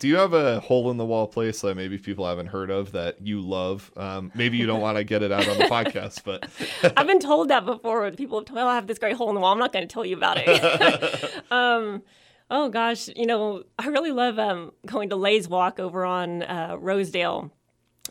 Do 0.00 0.09
you 0.09 0.16
have 0.16 0.33
a 0.33 0.61
hole 0.61 0.90
in 0.90 0.97
the 0.97 1.04
wall 1.04 1.26
place 1.26 1.61
that 1.61 1.76
maybe 1.76 1.99
people 1.99 2.26
haven't 2.26 2.47
heard 2.47 2.71
of 2.71 2.92
that 2.92 3.21
you 3.21 3.42
love? 3.42 3.92
Um, 3.99 4.33
maybe 4.35 4.57
you 4.57 4.64
don't 4.64 4.80
want 4.80 4.97
to 4.97 5.04
get 5.04 5.23
it 5.23 5.30
out 5.30 5.47
on 5.47 5.59
the 5.59 5.64
podcast, 5.64 6.25
but 6.25 6.49
I've 6.97 7.07
been 7.07 7.21
told 7.21 7.50
that 7.50 7.66
before. 7.66 8.00
When 8.00 8.16
people 8.16 8.38
have 8.38 8.47
told 8.47 8.57
me, 8.57 8.62
oh, 8.62 8.66
I 8.66 8.76
have 8.76 8.87
this 8.87 8.99
great 8.99 9.16
hole 9.16 9.28
in 9.28 9.35
the 9.35 9.42
wall. 9.42 9.52
I'm 9.52 9.59
not 9.59 9.75
going 9.75 9.87
to 9.87 9.92
tell 9.92 10.07
you 10.07 10.16
about 10.16 10.38
it. 10.40 11.42
um, 11.52 12.02
oh 12.50 12.71
gosh, 12.71 13.11
you 13.14 13.26
know, 13.26 13.64
I 13.78 13.88
really 13.88 14.11
love 14.11 14.38
um, 14.38 14.73
going 14.87 15.11
to 15.11 15.16
Lay's 15.16 15.50
Walk 15.50 15.78
over 15.78 16.07
on 16.07 16.45
uh, 16.45 16.78
Rosedale, 16.80 17.52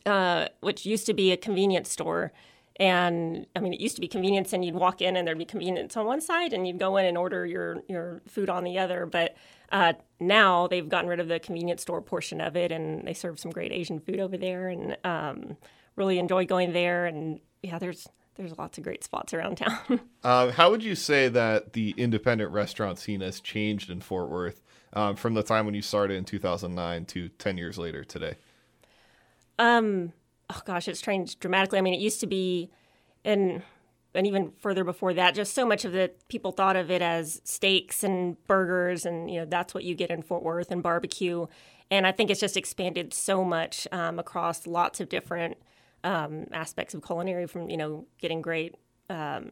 uh, 0.05 0.49
which 0.59 0.85
used 0.85 1.07
to 1.07 1.15
be 1.15 1.31
a 1.31 1.37
convenience 1.37 1.89
store. 1.89 2.31
And 2.75 3.47
I 3.55 3.61
mean, 3.61 3.73
it 3.73 3.79
used 3.79 3.95
to 3.95 4.01
be 4.01 4.07
convenience, 4.07 4.53
and 4.53 4.63
you'd 4.63 4.75
walk 4.75 5.01
in, 5.01 5.17
and 5.17 5.27
there'd 5.27 5.39
be 5.39 5.43
convenience 5.43 5.97
on 5.97 6.05
one 6.05 6.21
side, 6.21 6.53
and 6.53 6.67
you'd 6.67 6.77
go 6.77 6.97
in 6.97 7.07
and 7.07 7.17
order 7.17 7.47
your 7.47 7.81
your 7.87 8.21
food 8.27 8.47
on 8.47 8.63
the 8.63 8.77
other. 8.77 9.07
But 9.07 9.35
uh, 9.71 9.93
now 10.19 10.67
they've 10.67 10.87
gotten 10.87 11.09
rid 11.09 11.19
of 11.19 11.27
the 11.27 11.39
convenience 11.39 11.81
store 11.81 12.01
portion 12.01 12.41
of 12.41 12.55
it, 12.55 12.71
and 12.71 13.07
they 13.07 13.13
serve 13.13 13.39
some 13.39 13.51
great 13.51 13.71
Asian 13.71 13.99
food 13.99 14.19
over 14.19 14.37
there, 14.37 14.69
and 14.69 14.97
um, 15.03 15.57
really 15.95 16.19
enjoy 16.19 16.45
going 16.45 16.73
there. 16.73 17.05
And 17.05 17.39
yeah, 17.61 17.79
there's 17.79 18.07
there's 18.35 18.57
lots 18.57 18.77
of 18.77 18.83
great 18.83 19.03
spots 19.03 19.33
around 19.33 19.57
town. 19.57 19.99
Um, 20.23 20.49
how 20.53 20.71
would 20.71 20.83
you 20.83 20.95
say 20.95 21.27
that 21.27 21.73
the 21.73 21.93
independent 21.97 22.51
restaurant 22.51 22.97
scene 22.97 23.21
has 23.21 23.41
changed 23.41 23.89
in 23.89 23.99
Fort 23.99 24.29
Worth 24.29 24.61
um, 24.93 25.15
from 25.15 25.33
the 25.33 25.43
time 25.43 25.65
when 25.65 25.75
you 25.75 25.81
started 25.81 26.15
in 26.15 26.23
2009 26.23 27.05
to 27.05 27.27
10 27.27 27.57
years 27.57 27.77
later 27.77 28.03
today? 28.03 28.35
Um, 29.59 30.13
oh 30.49 30.61
gosh, 30.65 30.87
it's 30.87 31.01
changed 31.01 31.41
dramatically. 31.41 31.79
I 31.79 31.81
mean, 31.81 31.93
it 31.93 31.99
used 31.99 32.21
to 32.21 32.27
be, 32.27 32.69
and 33.25 33.61
and 34.13 34.25
even 34.25 34.51
further 34.59 34.83
before 34.83 35.13
that, 35.13 35.35
just 35.35 35.53
so 35.53 35.65
much 35.65 35.85
of 35.85 35.91
the 35.91 36.11
people 36.29 36.51
thought 36.51 36.75
of 36.75 36.89
it 36.89 37.01
as 37.01 37.41
steaks 37.43 38.03
and 38.03 38.37
burgers, 38.47 39.05
and 39.05 39.29
you 39.29 39.39
know 39.39 39.45
that's 39.45 39.73
what 39.73 39.83
you 39.83 39.95
get 39.95 40.09
in 40.09 40.21
Fort 40.21 40.43
Worth 40.43 40.71
and 40.71 40.81
barbecue. 40.81 41.45
And 41.91 42.05
I 42.05 42.11
think 42.11 42.29
it's 42.29 42.39
just 42.39 42.57
expanded 42.57 43.13
so 43.13 43.43
much 43.43 43.87
um, 43.91 44.19
across 44.19 44.67
lots 44.67 44.99
of 44.99 45.09
different 45.09 45.57
um, 46.03 46.45
aspects 46.51 46.93
of 46.93 47.05
culinary, 47.05 47.47
from 47.47 47.69
you 47.69 47.77
know 47.77 48.07
getting 48.19 48.41
great 48.41 48.75
um, 49.09 49.51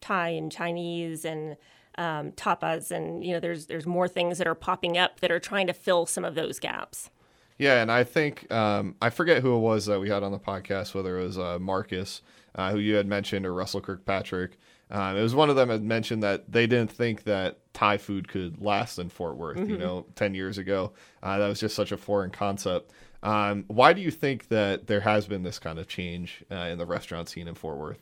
Thai 0.00 0.30
and 0.30 0.52
Chinese 0.52 1.24
and 1.24 1.56
um, 1.98 2.32
tapas, 2.32 2.90
and 2.90 3.24
you 3.24 3.32
know 3.32 3.40
there's 3.40 3.66
there's 3.66 3.86
more 3.86 4.08
things 4.08 4.38
that 4.38 4.46
are 4.46 4.54
popping 4.54 4.96
up 4.96 5.20
that 5.20 5.30
are 5.32 5.40
trying 5.40 5.66
to 5.66 5.72
fill 5.72 6.06
some 6.06 6.24
of 6.24 6.34
those 6.34 6.58
gaps. 6.58 7.10
Yeah, 7.58 7.80
and 7.80 7.90
I 7.90 8.04
think 8.04 8.50
um, 8.52 8.96
I 9.00 9.10
forget 9.10 9.42
who 9.42 9.56
it 9.56 9.60
was 9.60 9.86
that 9.86 9.98
we 9.98 10.10
had 10.10 10.22
on 10.22 10.30
the 10.30 10.38
podcast, 10.38 10.94
whether 10.94 11.18
it 11.18 11.24
was 11.24 11.38
uh, 11.38 11.58
Marcus, 11.58 12.20
uh, 12.56 12.72
who 12.72 12.78
you 12.78 12.94
had 12.96 13.06
mentioned, 13.06 13.46
or 13.46 13.54
Russell 13.54 13.80
Kirkpatrick. 13.80 14.58
Um, 14.90 15.16
it 15.16 15.22
was 15.22 15.34
one 15.34 15.50
of 15.50 15.56
them 15.56 15.68
had 15.68 15.82
mentioned 15.82 16.22
that 16.22 16.50
they 16.50 16.66
didn't 16.66 16.90
think 16.90 17.24
that 17.24 17.58
Thai 17.72 17.98
food 17.98 18.28
could 18.28 18.60
last 18.60 18.98
in 18.98 19.08
Fort 19.08 19.36
Worth. 19.36 19.58
Mm-hmm. 19.58 19.70
You 19.70 19.78
know, 19.78 20.06
ten 20.14 20.34
years 20.34 20.58
ago, 20.58 20.92
uh, 21.22 21.38
that 21.38 21.46
was 21.46 21.60
just 21.60 21.76
such 21.76 21.92
a 21.92 21.96
foreign 21.96 22.30
concept. 22.30 22.92
Um, 23.22 23.64
why 23.68 23.92
do 23.92 24.00
you 24.00 24.10
think 24.10 24.48
that 24.48 24.86
there 24.86 25.00
has 25.00 25.26
been 25.26 25.42
this 25.42 25.58
kind 25.58 25.78
of 25.78 25.88
change 25.88 26.44
uh, 26.50 26.54
in 26.54 26.78
the 26.78 26.86
restaurant 26.86 27.28
scene 27.28 27.48
in 27.48 27.54
Fort 27.54 27.76
Worth? 27.76 27.98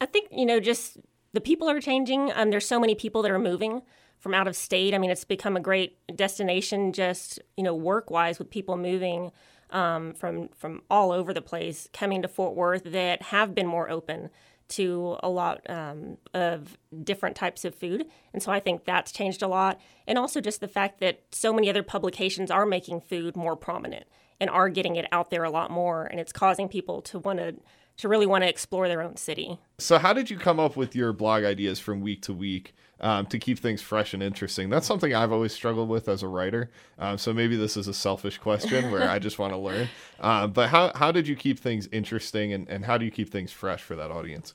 I 0.00 0.06
think 0.06 0.28
you 0.32 0.46
know, 0.46 0.60
just 0.60 0.98
the 1.32 1.40
people 1.40 1.68
are 1.70 1.80
changing. 1.80 2.32
Um, 2.34 2.50
there's 2.50 2.66
so 2.66 2.80
many 2.80 2.94
people 2.94 3.22
that 3.22 3.30
are 3.30 3.38
moving 3.38 3.82
from 4.18 4.34
out 4.34 4.48
of 4.48 4.56
state. 4.56 4.94
I 4.94 4.98
mean, 4.98 5.10
it's 5.10 5.24
become 5.24 5.56
a 5.56 5.60
great 5.60 5.96
destination, 6.14 6.92
just 6.92 7.38
you 7.56 7.62
know, 7.62 7.74
work 7.74 8.10
wise, 8.10 8.38
with 8.38 8.50
people 8.50 8.76
moving 8.76 9.30
um, 9.70 10.14
from 10.14 10.48
from 10.48 10.82
all 10.90 11.12
over 11.12 11.32
the 11.32 11.42
place 11.42 11.88
coming 11.92 12.22
to 12.22 12.28
Fort 12.28 12.54
Worth 12.54 12.84
that 12.84 13.22
have 13.22 13.54
been 13.54 13.66
more 13.66 13.90
open 13.90 14.30
to 14.68 15.16
a 15.22 15.28
lot 15.28 15.68
um, 15.68 16.18
of 16.34 16.76
different 17.02 17.36
types 17.36 17.64
of 17.64 17.74
food. 17.74 18.06
And 18.32 18.42
so 18.42 18.52
I 18.52 18.60
think 18.60 18.84
that's 18.84 19.12
changed 19.12 19.42
a 19.42 19.48
lot. 19.48 19.80
And 20.06 20.18
also 20.18 20.40
just 20.40 20.60
the 20.60 20.68
fact 20.68 21.00
that 21.00 21.22
so 21.32 21.52
many 21.52 21.70
other 21.70 21.82
publications 21.82 22.50
are 22.50 22.66
making 22.66 23.00
food 23.00 23.34
more 23.34 23.56
prominent 23.56 24.04
and 24.40 24.50
are 24.50 24.68
getting 24.68 24.96
it 24.96 25.06
out 25.10 25.30
there 25.30 25.44
a 25.44 25.50
lot 25.50 25.70
more. 25.70 26.04
And 26.04 26.20
it's 26.20 26.32
causing 26.32 26.68
people 26.68 27.00
to 27.02 27.18
want 27.18 27.38
to 27.38 27.54
to 27.98 28.08
really 28.08 28.26
want 28.26 28.42
to 28.42 28.48
explore 28.48 28.88
their 28.88 29.02
own 29.02 29.16
city. 29.16 29.58
So, 29.78 29.98
how 29.98 30.12
did 30.12 30.30
you 30.30 30.38
come 30.38 30.58
up 30.58 30.76
with 30.76 30.96
your 30.96 31.12
blog 31.12 31.44
ideas 31.44 31.78
from 31.78 32.00
week 32.00 32.22
to 32.22 32.32
week 32.32 32.74
um, 33.00 33.26
to 33.26 33.38
keep 33.38 33.58
things 33.58 33.82
fresh 33.82 34.14
and 34.14 34.22
interesting? 34.22 34.70
That's 34.70 34.86
something 34.86 35.14
I've 35.14 35.32
always 35.32 35.52
struggled 35.52 35.88
with 35.88 36.08
as 36.08 36.22
a 36.22 36.28
writer. 36.28 36.70
Um, 36.98 37.18
so, 37.18 37.32
maybe 37.32 37.56
this 37.56 37.76
is 37.76 37.88
a 37.88 37.94
selfish 37.94 38.38
question 38.38 38.90
where 38.90 39.08
I 39.08 39.18
just 39.18 39.38
want 39.38 39.52
to 39.52 39.58
learn. 39.58 39.88
Uh, 40.18 40.46
but 40.58 40.68
how, 40.68 40.92
how 40.94 41.12
did 41.12 41.28
you 41.28 41.36
keep 41.36 41.58
things 41.58 41.88
interesting 41.92 42.52
and, 42.52 42.68
and 42.68 42.84
how 42.84 42.96
do 42.96 43.04
you 43.04 43.10
keep 43.10 43.30
things 43.30 43.52
fresh 43.52 43.82
for 43.82 43.96
that 43.96 44.10
audience? 44.10 44.54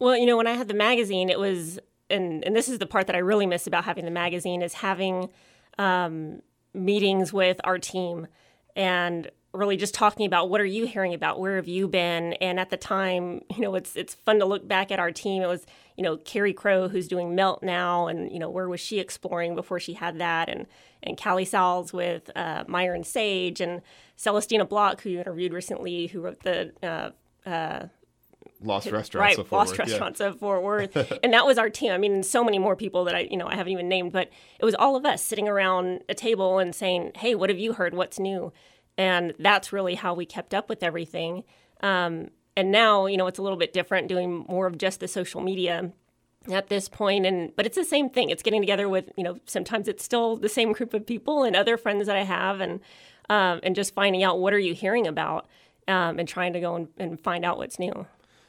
Well, 0.00 0.16
you 0.16 0.26
know, 0.26 0.36
when 0.36 0.48
I 0.48 0.52
had 0.52 0.68
the 0.68 0.74
magazine, 0.74 1.30
it 1.30 1.38
was, 1.38 1.78
and, 2.10 2.44
and 2.44 2.54
this 2.54 2.68
is 2.68 2.78
the 2.78 2.86
part 2.86 3.06
that 3.06 3.16
I 3.16 3.20
really 3.20 3.46
miss 3.46 3.66
about 3.66 3.84
having 3.84 4.04
the 4.04 4.10
magazine, 4.10 4.60
is 4.60 4.74
having 4.74 5.30
um, 5.78 6.42
meetings 6.74 7.32
with 7.32 7.60
our 7.62 7.78
team 7.78 8.26
and 8.74 9.30
really 9.54 9.76
just 9.76 9.94
talking 9.94 10.26
about 10.26 10.50
what 10.50 10.60
are 10.60 10.66
you 10.66 10.86
hearing 10.86 11.14
about 11.14 11.38
where 11.38 11.56
have 11.56 11.68
you 11.68 11.86
been 11.88 12.32
and 12.34 12.58
at 12.58 12.70
the 12.70 12.76
time 12.76 13.42
you 13.54 13.60
know 13.60 13.74
it's 13.74 13.96
it's 13.96 14.14
fun 14.14 14.38
to 14.38 14.44
look 14.44 14.66
back 14.66 14.90
at 14.90 14.98
our 14.98 15.10
team 15.10 15.42
it 15.42 15.46
was 15.46 15.66
you 15.96 16.02
know 16.02 16.16
carrie 16.18 16.52
crow 16.52 16.88
who's 16.88 17.08
doing 17.08 17.34
melt 17.34 17.62
now 17.62 18.06
and 18.06 18.30
you 18.32 18.38
know 18.38 18.50
where 18.50 18.68
was 18.68 18.80
she 18.80 18.98
exploring 18.98 19.54
before 19.54 19.78
she 19.78 19.94
had 19.94 20.18
that 20.18 20.48
and 20.48 20.66
and 21.02 21.16
callie 21.20 21.44
sal's 21.44 21.92
with 21.92 22.30
uh, 22.36 22.64
meyer 22.66 22.94
and 22.94 23.06
sage 23.06 23.60
and 23.60 23.82
celestina 24.18 24.68
Blok 24.68 25.02
who 25.02 25.10
you 25.10 25.20
interviewed 25.20 25.52
recently 25.52 26.08
who 26.08 26.20
wrote 26.20 26.40
the 26.42 26.72
uh, 26.82 27.48
uh, 27.48 27.88
Lost 28.64 28.90
Restaurants 28.90 29.14
right, 29.14 29.38
of 29.38 29.48
Fort 29.48 29.60
Lost 29.60 29.72
Worth. 29.72 29.78
Restaurants 29.80 30.20
yeah. 30.20 30.26
of 30.28 30.38
Fort 30.38 30.62
Worth. 30.62 30.96
and 31.22 31.32
that 31.32 31.44
was 31.44 31.58
our 31.58 31.68
team. 31.68 31.92
I 31.92 31.98
mean, 31.98 32.22
so 32.22 32.42
many 32.42 32.58
more 32.58 32.76
people 32.76 33.04
that 33.04 33.14
I, 33.14 33.20
you 33.30 33.36
know, 33.36 33.46
I 33.46 33.56
haven't 33.56 33.72
even 33.72 33.88
named, 33.88 34.12
but 34.12 34.30
it 34.58 34.64
was 34.64 34.74
all 34.74 34.96
of 34.96 35.04
us 35.04 35.22
sitting 35.22 35.48
around 35.48 36.00
a 36.08 36.14
table 36.14 36.58
and 36.58 36.74
saying, 36.74 37.12
"Hey, 37.16 37.34
what 37.34 37.50
have 37.50 37.58
you 37.58 37.74
heard? 37.74 37.94
What's 37.94 38.18
new?" 38.18 38.52
And 38.96 39.34
that's 39.38 39.72
really 39.72 39.94
how 39.94 40.14
we 40.14 40.26
kept 40.26 40.54
up 40.54 40.68
with 40.68 40.82
everything. 40.82 41.44
Um, 41.82 42.30
and 42.56 42.70
now, 42.70 43.06
you 43.06 43.16
know, 43.16 43.26
it's 43.26 43.38
a 43.38 43.42
little 43.42 43.58
bit 43.58 43.72
different 43.72 44.08
doing 44.08 44.44
more 44.48 44.66
of 44.66 44.78
just 44.78 45.00
the 45.00 45.08
social 45.08 45.40
media 45.40 45.92
at 46.50 46.68
this 46.68 46.88
point. 46.88 47.26
And 47.26 47.54
but 47.56 47.66
it's 47.66 47.76
the 47.76 47.84
same 47.84 48.08
thing. 48.10 48.30
It's 48.30 48.42
getting 48.42 48.62
together 48.62 48.88
with 48.88 49.10
you 49.16 49.24
know 49.24 49.38
sometimes 49.46 49.88
it's 49.88 50.04
still 50.04 50.36
the 50.36 50.48
same 50.48 50.72
group 50.72 50.94
of 50.94 51.06
people 51.06 51.42
and 51.42 51.56
other 51.56 51.76
friends 51.76 52.06
that 52.06 52.16
i 52.16 52.22
have 52.22 52.60
and 52.60 52.80
um, 53.30 53.60
and 53.62 53.74
just 53.74 53.94
finding 53.94 54.22
out 54.22 54.38
what 54.38 54.52
are 54.52 54.58
you 54.58 54.74
hearing 54.74 55.06
about 55.06 55.46
um, 55.88 56.18
and 56.18 56.28
trying 56.28 56.52
to 56.52 56.60
go 56.60 56.76
and, 56.76 56.88
and 56.98 57.18
find 57.18 57.44
out 57.44 57.56
what's 57.56 57.78
new. 57.78 58.06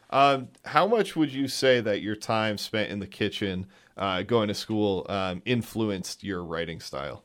Um, 0.09 0.49
how 0.65 0.85
much 0.85 1.15
would 1.15 1.33
you 1.33 1.47
say 1.47 1.81
that 1.81 2.01
your 2.01 2.15
time 2.15 2.57
spent 2.57 2.91
in 2.91 2.99
the 2.99 3.07
kitchen 3.07 3.67
uh, 3.97 4.21
going 4.23 4.49
to 4.49 4.53
school 4.53 5.05
um, 5.09 5.41
influenced 5.45 6.23
your 6.23 6.43
writing 6.43 6.79
style? 6.79 7.23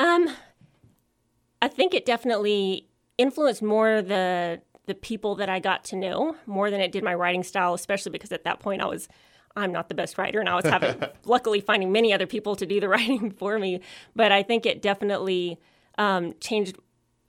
Um 0.00 0.28
I 1.64 1.68
think 1.68 1.94
it 1.94 2.04
definitely 2.04 2.88
influenced 3.16 3.62
more 3.62 4.02
the 4.02 4.60
the 4.86 4.94
people 4.94 5.34
that 5.36 5.48
I 5.48 5.60
got 5.60 5.82
to 5.84 5.96
know 5.96 6.36
more 6.44 6.70
than 6.70 6.82
it 6.82 6.92
did 6.92 7.02
my 7.02 7.14
writing 7.14 7.42
style, 7.42 7.72
especially 7.72 8.12
because 8.12 8.32
at 8.32 8.44
that 8.44 8.60
point 8.60 8.82
I 8.82 8.84
was 8.84 9.08
I'm 9.56 9.72
not 9.72 9.88
the 9.88 9.94
best 9.94 10.18
writer 10.18 10.40
and 10.40 10.48
I 10.48 10.56
was 10.56 10.66
having 10.66 11.02
luckily 11.24 11.60
finding 11.60 11.90
many 11.90 12.12
other 12.12 12.26
people 12.26 12.54
to 12.56 12.66
do 12.66 12.80
the 12.80 12.88
writing 12.94 13.30
for 13.30 13.58
me. 13.58 13.80
But 14.14 14.30
I 14.30 14.42
think 14.42 14.66
it 14.66 14.82
definitely 14.82 15.58
um, 15.96 16.34
changed, 16.38 16.76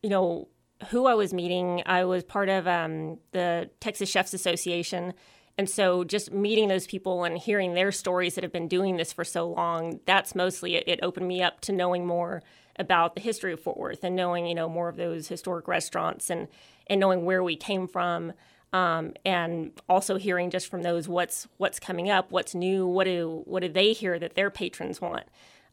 you 0.03 0.09
know, 0.09 0.49
who 0.89 1.05
I 1.05 1.13
was 1.13 1.33
meeting. 1.33 1.81
I 1.85 2.03
was 2.03 2.25
part 2.25 2.49
of 2.49 2.67
um, 2.67 3.19
the 3.31 3.69
Texas 3.79 4.09
Chefs 4.09 4.33
Association. 4.33 5.13
And 5.57 5.69
so 5.69 6.03
just 6.03 6.33
meeting 6.33 6.67
those 6.67 6.85
people 6.85 7.23
and 7.23 7.37
hearing 7.37 7.73
their 7.73 7.91
stories 7.91 8.35
that 8.35 8.43
have 8.43 8.51
been 8.51 8.67
doing 8.67 8.97
this 8.97 9.13
for 9.13 9.23
so 9.23 9.49
long, 9.49 9.99
that's 10.05 10.35
mostly 10.35 10.75
it, 10.75 10.83
it 10.87 10.99
opened 11.01 11.27
me 11.27 11.41
up 11.41 11.61
to 11.61 11.71
knowing 11.71 12.05
more 12.05 12.43
about 12.77 13.15
the 13.15 13.21
history 13.21 13.53
of 13.53 13.59
Fort 13.61 13.77
Worth 13.77 14.03
and 14.03 14.15
knowing, 14.15 14.45
you 14.47 14.55
know, 14.55 14.67
more 14.67 14.89
of 14.89 14.97
those 14.97 15.27
historic 15.27 15.67
restaurants 15.67 16.29
and 16.29 16.47
and 16.87 16.99
knowing 16.99 17.25
where 17.25 17.43
we 17.43 17.55
came 17.55 17.87
from. 17.87 18.33
Um, 18.73 19.13
and 19.25 19.71
also 19.87 20.17
hearing 20.17 20.49
just 20.49 20.67
from 20.67 20.83
those 20.83 21.07
what's 21.07 21.47
what's 21.55 21.79
coming 21.79 22.09
up, 22.09 22.31
what's 22.31 22.53
new, 22.53 22.85
what 22.85 23.05
do 23.05 23.43
what 23.45 23.61
do 23.61 23.69
they 23.69 23.93
hear 23.93 24.19
that 24.19 24.35
their 24.35 24.49
patrons 24.49 24.99
want, 24.99 25.23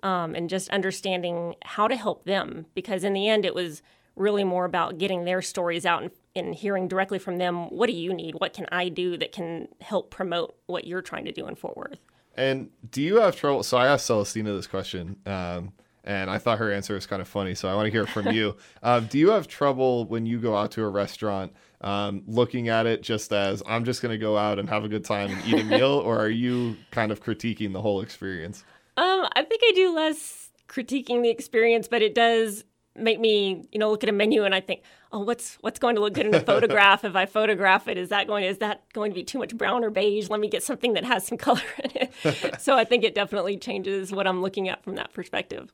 um, 0.05 0.37
and 0.37 0.49
just 0.49 0.69
understanding 0.71 1.57
how 1.65 1.89
to 1.89 1.97
help 1.97 2.25
them 2.25 2.67
because 2.75 3.03
in 3.03 3.15
the 3.15 3.29
end 3.29 3.45
it 3.45 3.57
was 3.57 3.83
really 4.15 4.45
more 4.45 4.65
about 4.65 4.99
getting 4.99 5.25
their 5.25 5.43
stories 5.43 5.85
out 5.85 6.03
and, 6.03 6.12
and 6.35 6.55
hearing 6.55 6.89
directly 6.89 7.19
from 7.19 7.39
them 7.39 7.69
what 7.71 7.87
do 7.87 7.93
you 7.93 8.15
need, 8.15 8.35
what 8.37 8.53
can 8.53 8.67
I 8.73 8.89
do 8.89 9.17
that 9.19 9.33
can 9.33 9.69
help 9.81 10.11
promote 10.11 10.57
what 10.67 10.87
you're 10.87 11.03
trying 11.03 11.25
to 11.27 11.33
do 11.33 11.47
in 11.47 11.55
Fort 11.55 11.77
Worth. 11.77 11.99
And 12.35 12.71
do 12.91 13.03
you 13.03 13.17
have 13.17 13.37
trouble? 13.37 13.62
So 13.62 13.77
I 13.77 13.89
asked 13.89 14.09
Celestina 14.09 14.57
this 14.57 14.67
question. 14.67 15.17
Um, 15.27 15.73
and 16.05 16.31
I 16.31 16.39
thought 16.39 16.59
her 16.59 16.73
answer 16.73 16.95
was 16.95 17.07
kind 17.07 17.23
of 17.23 17.29
funny. 17.29 17.55
So 17.55 17.69
I 17.69 17.75
want 17.75 17.87
to 17.87 17.91
hear 17.91 18.07
from 18.07 18.31
you. 18.31 18.57
Um, 18.85 19.07
do 19.07 19.17
you 19.17 19.31
have 19.31 19.47
trouble 19.47 20.07
when 20.07 20.27
you 20.27 20.41
go 20.41 20.57
out 20.57 20.73
to 20.73 20.83
a 20.83 20.89
restaurant 20.89 21.53
um, 21.83 22.25
looking 22.27 22.69
at 22.69 22.85
it 22.85 23.01
just 23.01 23.33
as 23.33 23.62
I'm 23.65 23.85
just 23.85 24.03
going 24.03 24.11
to 24.11 24.19
go 24.19 24.37
out 24.37 24.59
and 24.59 24.69
have 24.69 24.85
a 24.85 24.89
good 24.89 25.05
time 25.05 25.31
and 25.31 25.47
eat 25.47 25.61
a 25.61 25.65
meal, 25.65 26.03
or 26.05 26.19
are 26.19 26.29
you 26.29 26.77
kind 26.91 27.12
of 27.12 27.23
critiquing 27.23 27.73
the 27.73 27.81
whole 27.81 28.01
experience? 28.01 28.65
Um, 28.97 29.29
I 29.37 29.43
think 29.43 29.62
I 29.65 29.73
do 29.73 29.95
less 29.95 30.51
critiquing 30.69 31.23
the 31.23 31.31
experience, 31.31 31.87
but 31.87 32.03
it 32.03 32.15
does 32.15 32.65
make 32.96 33.20
me, 33.20 33.64
you 33.72 33.78
know, 33.78 33.90
look 33.90 34.02
at 34.02 34.08
a 34.08 34.12
menu 34.12 34.44
and 34.44 34.54
I 34.54 34.61
think, 34.61 34.82
oh, 35.12 35.20
what's 35.20 35.56
what's 35.61 35.78
going 35.78 35.94
to 35.96 36.00
look 36.00 36.14
good 36.14 36.26
in 36.26 36.34
a 36.34 36.40
photograph? 36.52 37.04
if 37.04 37.16
I 37.16 37.26
photograph 37.26 37.88
it, 37.88 37.96
is 37.96 38.11
that 38.11 38.26
going 38.26 38.44
is 38.44 38.58
that 38.58 38.82
going 38.92 39.11
to 39.11 39.14
be 39.14 39.25
too 39.25 39.38
much 39.38 39.56
brown 39.56 39.84
or 39.84 39.90
beige? 39.90 40.28
Let 40.28 40.40
me 40.40 40.49
get 40.49 40.62
something 40.62 40.92
that 40.94 41.04
has 41.04 41.26
some 41.26 41.38
color 41.46 41.62
in 41.82 41.90
it. 41.94 42.61
so 42.61 42.76
I 42.76 42.84
think 42.84 43.04
it 43.04 43.14
definitely 43.14 43.56
changes 43.56 44.12
what 44.12 44.26
I'm 44.26 44.42
looking 44.42 44.68
at 44.68 44.82
from 44.82 44.96
that 44.96 45.12
perspective. 45.12 45.72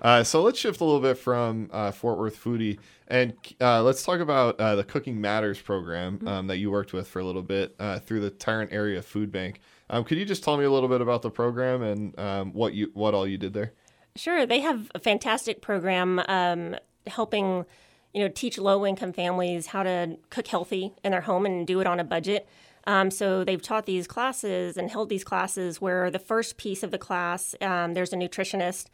Uh, 0.00 0.24
so 0.24 0.42
let's 0.42 0.58
shift 0.58 0.80
a 0.80 0.84
little 0.84 1.00
bit 1.00 1.16
from 1.16 1.70
uh, 1.72 1.92
Fort 1.92 2.18
Worth 2.18 2.42
Foodie 2.42 2.78
and 3.06 3.34
uh, 3.60 3.82
let's 3.82 4.02
talk 4.02 4.20
about 4.20 4.58
uh, 4.58 4.74
the 4.74 4.84
Cooking 4.84 5.20
Matters 5.20 5.60
program 5.60 6.16
mm-hmm. 6.16 6.28
um, 6.28 6.46
that 6.46 6.56
you 6.56 6.70
worked 6.70 6.92
with 6.92 7.06
for 7.06 7.20
a 7.20 7.24
little 7.24 7.42
bit 7.42 7.74
uh, 7.78 7.98
through 7.98 8.20
the 8.20 8.30
Tarrant 8.30 8.72
Area 8.72 9.02
Food 9.02 9.30
Bank. 9.30 9.60
Um, 9.90 10.02
could 10.02 10.16
you 10.16 10.24
just 10.24 10.42
tell 10.42 10.56
me 10.56 10.64
a 10.64 10.70
little 10.70 10.88
bit 10.88 11.02
about 11.02 11.20
the 11.20 11.30
program 11.30 11.82
and 11.82 12.18
um, 12.18 12.52
what 12.54 12.72
you 12.72 12.90
what 12.94 13.12
all 13.12 13.26
you 13.26 13.36
did 13.36 13.52
there? 13.52 13.74
Sure, 14.16 14.44
they 14.44 14.60
have 14.60 14.90
a 14.94 14.98
fantastic 14.98 15.62
program 15.62 16.20
um, 16.28 16.76
helping 17.06 17.64
you 18.12 18.22
know 18.22 18.28
teach 18.28 18.58
low 18.58 18.86
income 18.86 19.12
families 19.12 19.68
how 19.68 19.82
to 19.82 20.18
cook 20.28 20.46
healthy 20.46 20.92
in 21.02 21.12
their 21.12 21.22
home 21.22 21.46
and 21.46 21.66
do 21.66 21.80
it 21.80 21.86
on 21.86 21.98
a 21.98 22.04
budget. 22.04 22.46
Um, 22.86 23.10
so 23.10 23.44
they've 23.44 23.62
taught 23.62 23.86
these 23.86 24.06
classes 24.06 24.76
and 24.76 24.90
held 24.90 25.08
these 25.08 25.24
classes 25.24 25.80
where 25.80 26.10
the 26.10 26.18
first 26.18 26.56
piece 26.56 26.82
of 26.82 26.90
the 26.90 26.98
class 26.98 27.54
um, 27.60 27.94
there's 27.94 28.12
a 28.12 28.16
nutritionist 28.16 28.86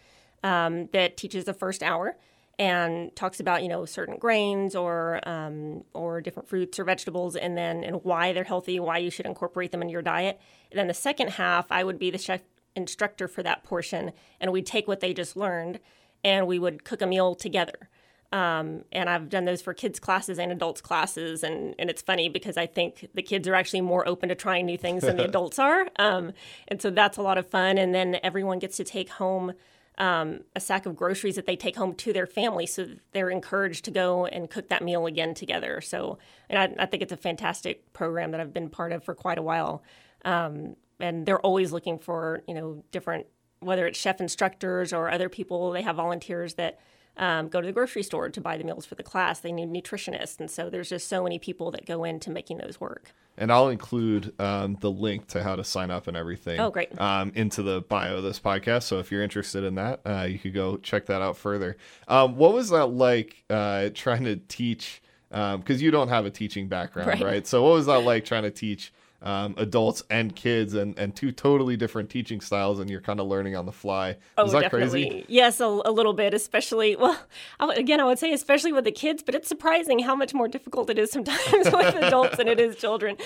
um, 0.44 0.86
that 0.92 1.16
teaches 1.16 1.44
the 1.46 1.54
first 1.54 1.82
hour 1.82 2.16
and 2.58 3.14
talks 3.16 3.40
about 3.40 3.62
you 3.62 3.68
know 3.68 3.84
certain 3.84 4.18
grains 4.18 4.76
or 4.76 5.20
um, 5.28 5.84
or 5.94 6.20
different 6.20 6.48
fruits 6.48 6.78
or 6.78 6.84
vegetables 6.84 7.34
and 7.34 7.56
then 7.56 7.82
and 7.82 8.04
why 8.04 8.32
they're 8.32 8.44
healthy 8.44 8.78
why 8.78 8.98
you 8.98 9.10
should 9.10 9.26
incorporate 9.26 9.72
them 9.72 9.82
in 9.82 9.88
your 9.88 10.02
diet 10.02 10.40
and 10.70 10.78
then 10.78 10.86
the 10.86 10.94
second 10.94 11.30
half 11.30 11.66
i 11.70 11.82
would 11.82 11.98
be 11.98 12.10
the 12.10 12.18
chef 12.18 12.40
instructor 12.78 13.28
for 13.28 13.42
that 13.42 13.62
portion 13.64 14.12
and 14.40 14.50
we'd 14.52 14.66
take 14.66 14.88
what 14.88 15.00
they 15.00 15.12
just 15.12 15.36
learned 15.36 15.78
and 16.24 16.46
we 16.46 16.58
would 16.58 16.84
cook 16.84 17.02
a 17.02 17.06
meal 17.06 17.34
together 17.34 17.88
Um, 18.30 18.84
and 18.92 19.08
I've 19.08 19.28
done 19.30 19.46
those 19.46 19.62
for 19.62 19.72
kids 19.72 19.98
classes 19.98 20.38
and 20.38 20.52
adults 20.52 20.82
classes, 20.82 21.42
and 21.42 21.74
and 21.78 21.88
it's 21.88 22.02
funny 22.02 22.28
because 22.28 22.58
I 22.58 22.66
think 22.66 23.08
the 23.14 23.22
kids 23.22 23.48
are 23.48 23.54
actually 23.54 23.80
more 23.80 24.06
open 24.06 24.28
to 24.28 24.34
trying 24.34 24.66
new 24.66 24.76
things 24.76 25.02
than 25.02 25.16
the 25.16 25.24
adults 25.32 25.58
are, 25.58 25.88
um, 25.98 26.32
and 26.70 26.82
so 26.82 26.90
that's 26.90 27.16
a 27.16 27.22
lot 27.22 27.38
of 27.38 27.46
fun. 27.48 27.78
And 27.78 27.94
then 27.94 28.18
everyone 28.22 28.58
gets 28.58 28.76
to 28.76 28.84
take 28.84 29.08
home 29.08 29.54
um, 29.96 30.40
a 30.54 30.60
sack 30.60 30.84
of 30.84 30.94
groceries 30.94 31.36
that 31.36 31.46
they 31.46 31.56
take 31.56 31.76
home 31.76 31.94
to 31.94 32.12
their 32.12 32.26
family, 32.26 32.66
so 32.66 32.86
they're 33.12 33.30
encouraged 33.30 33.86
to 33.86 33.90
go 33.90 34.26
and 34.26 34.50
cook 34.50 34.68
that 34.68 34.82
meal 34.82 35.06
again 35.06 35.32
together. 35.32 35.80
So, 35.80 36.18
and 36.50 36.58
I, 36.58 36.82
I 36.82 36.86
think 36.86 37.02
it's 37.02 37.12
a 37.12 37.16
fantastic 37.28 37.76
program 37.94 38.32
that 38.32 38.40
I've 38.42 38.52
been 38.52 38.68
part 38.68 38.92
of 38.92 39.02
for 39.04 39.14
quite 39.14 39.38
a 39.38 39.42
while. 39.42 39.82
Um, 40.26 40.76
and 41.00 41.26
they're 41.26 41.40
always 41.40 41.72
looking 41.72 41.98
for 41.98 42.42
you 42.46 42.54
know 42.54 42.82
different 42.90 43.26
whether 43.60 43.86
it's 43.86 43.98
chef 43.98 44.20
instructors 44.20 44.92
or 44.92 45.10
other 45.10 45.28
people. 45.28 45.72
They 45.72 45.82
have 45.82 45.96
volunteers 45.96 46.54
that 46.54 46.78
um, 47.16 47.48
go 47.48 47.60
to 47.60 47.66
the 47.66 47.72
grocery 47.72 48.02
store 48.02 48.28
to 48.28 48.40
buy 48.40 48.56
the 48.56 48.64
meals 48.64 48.86
for 48.86 48.94
the 48.94 49.02
class. 49.02 49.40
They 49.40 49.52
need 49.52 49.68
nutritionists, 49.68 50.38
and 50.38 50.50
so 50.50 50.70
there's 50.70 50.88
just 50.88 51.08
so 51.08 51.22
many 51.22 51.38
people 51.38 51.70
that 51.72 51.84
go 51.84 52.04
into 52.04 52.30
making 52.30 52.58
those 52.58 52.80
work. 52.80 53.12
And 53.36 53.52
I'll 53.52 53.68
include 53.68 54.32
um, 54.40 54.76
the 54.80 54.90
link 54.90 55.28
to 55.28 55.42
how 55.42 55.56
to 55.56 55.62
sign 55.62 55.90
up 55.90 56.08
and 56.08 56.16
everything. 56.16 56.58
Oh, 56.58 56.70
great. 56.70 56.98
Um, 57.00 57.32
into 57.34 57.62
the 57.62 57.82
bio 57.82 58.16
of 58.16 58.24
this 58.24 58.40
podcast. 58.40 58.84
So 58.84 58.98
if 58.98 59.12
you're 59.12 59.22
interested 59.22 59.62
in 59.62 59.76
that, 59.76 60.00
uh, 60.04 60.26
you 60.28 60.38
could 60.38 60.54
go 60.54 60.76
check 60.78 61.06
that 61.06 61.22
out 61.22 61.36
further. 61.36 61.76
Um, 62.08 62.36
what 62.36 62.52
was 62.52 62.70
that 62.70 62.86
like 62.86 63.44
uh, 63.48 63.90
trying 63.94 64.24
to 64.24 64.36
teach? 64.36 65.02
Because 65.28 65.54
um, 65.54 65.62
you 65.78 65.90
don't 65.90 66.08
have 66.08 66.26
a 66.26 66.30
teaching 66.30 66.68
background, 66.68 67.08
right. 67.08 67.22
right? 67.22 67.46
So 67.46 67.62
what 67.62 67.74
was 67.74 67.86
that 67.86 68.02
like 68.02 68.24
trying 68.24 68.44
to 68.44 68.50
teach? 68.50 68.92
Um, 69.20 69.54
adults 69.58 70.02
and 70.10 70.34
kids 70.36 70.74
and, 70.74 70.96
and 70.96 71.14
two 71.16 71.32
totally 71.32 71.76
different 71.76 72.08
teaching 72.08 72.40
styles 72.40 72.78
and 72.78 72.88
you're 72.88 73.00
kind 73.00 73.18
of 73.18 73.26
learning 73.26 73.56
on 73.56 73.66
the 73.66 73.72
fly. 73.72 74.16
Oh, 74.36 74.44
Is 74.44 74.52
that 74.52 74.62
definitely. 74.62 75.08
crazy? 75.08 75.24
Yes, 75.28 75.60
a, 75.60 75.64
a, 75.64 75.90
little 75.90 76.12
bit, 76.12 76.34
especially, 76.34 76.94
well, 76.94 77.18
again, 77.58 78.00
I 78.00 78.04
would 78.04 78.18
say 78.18 78.32
especially 78.32 78.72
with 78.72 78.84
the 78.84 78.92
kids, 78.92 79.22
but 79.24 79.34
it's 79.34 79.48
surprising 79.48 79.98
how 79.98 80.14
much 80.14 80.34
more 80.34 80.46
difficult 80.46 80.88
it 80.88 80.98
is 80.98 81.10
sometimes 81.10 81.40
with 81.72 81.94
adults 81.96 82.36
than 82.36 82.46
it 82.46 82.60
is 82.60 82.76
children. 82.76 83.16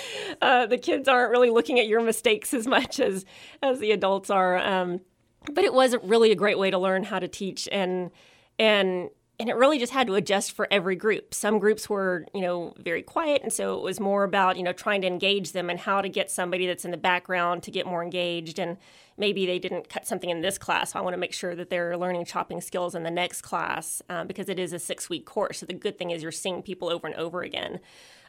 Uh, 0.40 0.66
the 0.66 0.78
kids 0.78 1.08
aren't 1.08 1.30
really 1.30 1.50
looking 1.50 1.78
at 1.78 1.86
your 1.86 2.00
mistakes 2.00 2.54
as 2.54 2.66
much 2.66 2.98
as, 2.98 3.26
as 3.62 3.78
the 3.78 3.92
adults 3.92 4.30
are. 4.30 4.56
Um, 4.58 5.00
but 5.52 5.64
it 5.64 5.74
was 5.74 5.94
really 6.02 6.30
a 6.30 6.36
great 6.36 6.58
way 6.58 6.70
to 6.70 6.78
learn 6.78 7.04
how 7.04 7.18
to 7.18 7.28
teach 7.28 7.68
and, 7.70 8.10
and 8.58 9.10
and 9.42 9.50
it 9.50 9.56
really 9.56 9.80
just 9.80 9.92
had 9.92 10.06
to 10.06 10.14
adjust 10.14 10.52
for 10.52 10.68
every 10.70 10.94
group. 10.94 11.34
Some 11.34 11.58
groups 11.58 11.90
were, 11.90 12.26
you 12.32 12.42
know, 12.42 12.74
very 12.78 13.02
quiet, 13.02 13.42
and 13.42 13.52
so 13.52 13.74
it 13.74 13.82
was 13.82 13.98
more 13.98 14.22
about, 14.22 14.56
you 14.56 14.62
know, 14.62 14.72
trying 14.72 15.00
to 15.00 15.08
engage 15.08 15.50
them 15.50 15.68
and 15.68 15.80
how 15.80 16.00
to 16.00 16.08
get 16.08 16.30
somebody 16.30 16.64
that's 16.64 16.84
in 16.84 16.92
the 16.92 16.96
background 16.96 17.64
to 17.64 17.72
get 17.72 17.84
more 17.84 18.04
engaged. 18.04 18.60
And 18.60 18.76
maybe 19.18 19.44
they 19.44 19.58
didn't 19.58 19.88
cut 19.88 20.06
something 20.06 20.30
in 20.30 20.42
this 20.42 20.58
class. 20.58 20.92
So 20.92 21.00
I 21.00 21.02
want 21.02 21.14
to 21.14 21.18
make 21.18 21.32
sure 21.32 21.56
that 21.56 21.70
they're 21.70 21.96
learning 21.96 22.24
chopping 22.24 22.60
skills 22.60 22.94
in 22.94 23.02
the 23.02 23.10
next 23.10 23.42
class 23.42 24.00
um, 24.08 24.28
because 24.28 24.48
it 24.48 24.60
is 24.60 24.72
a 24.72 24.78
six 24.78 25.10
week 25.10 25.26
course. 25.26 25.58
So 25.58 25.66
the 25.66 25.74
good 25.74 25.98
thing 25.98 26.12
is 26.12 26.22
you're 26.22 26.30
seeing 26.30 26.62
people 26.62 26.88
over 26.88 27.08
and 27.08 27.16
over 27.16 27.42
again. 27.42 27.80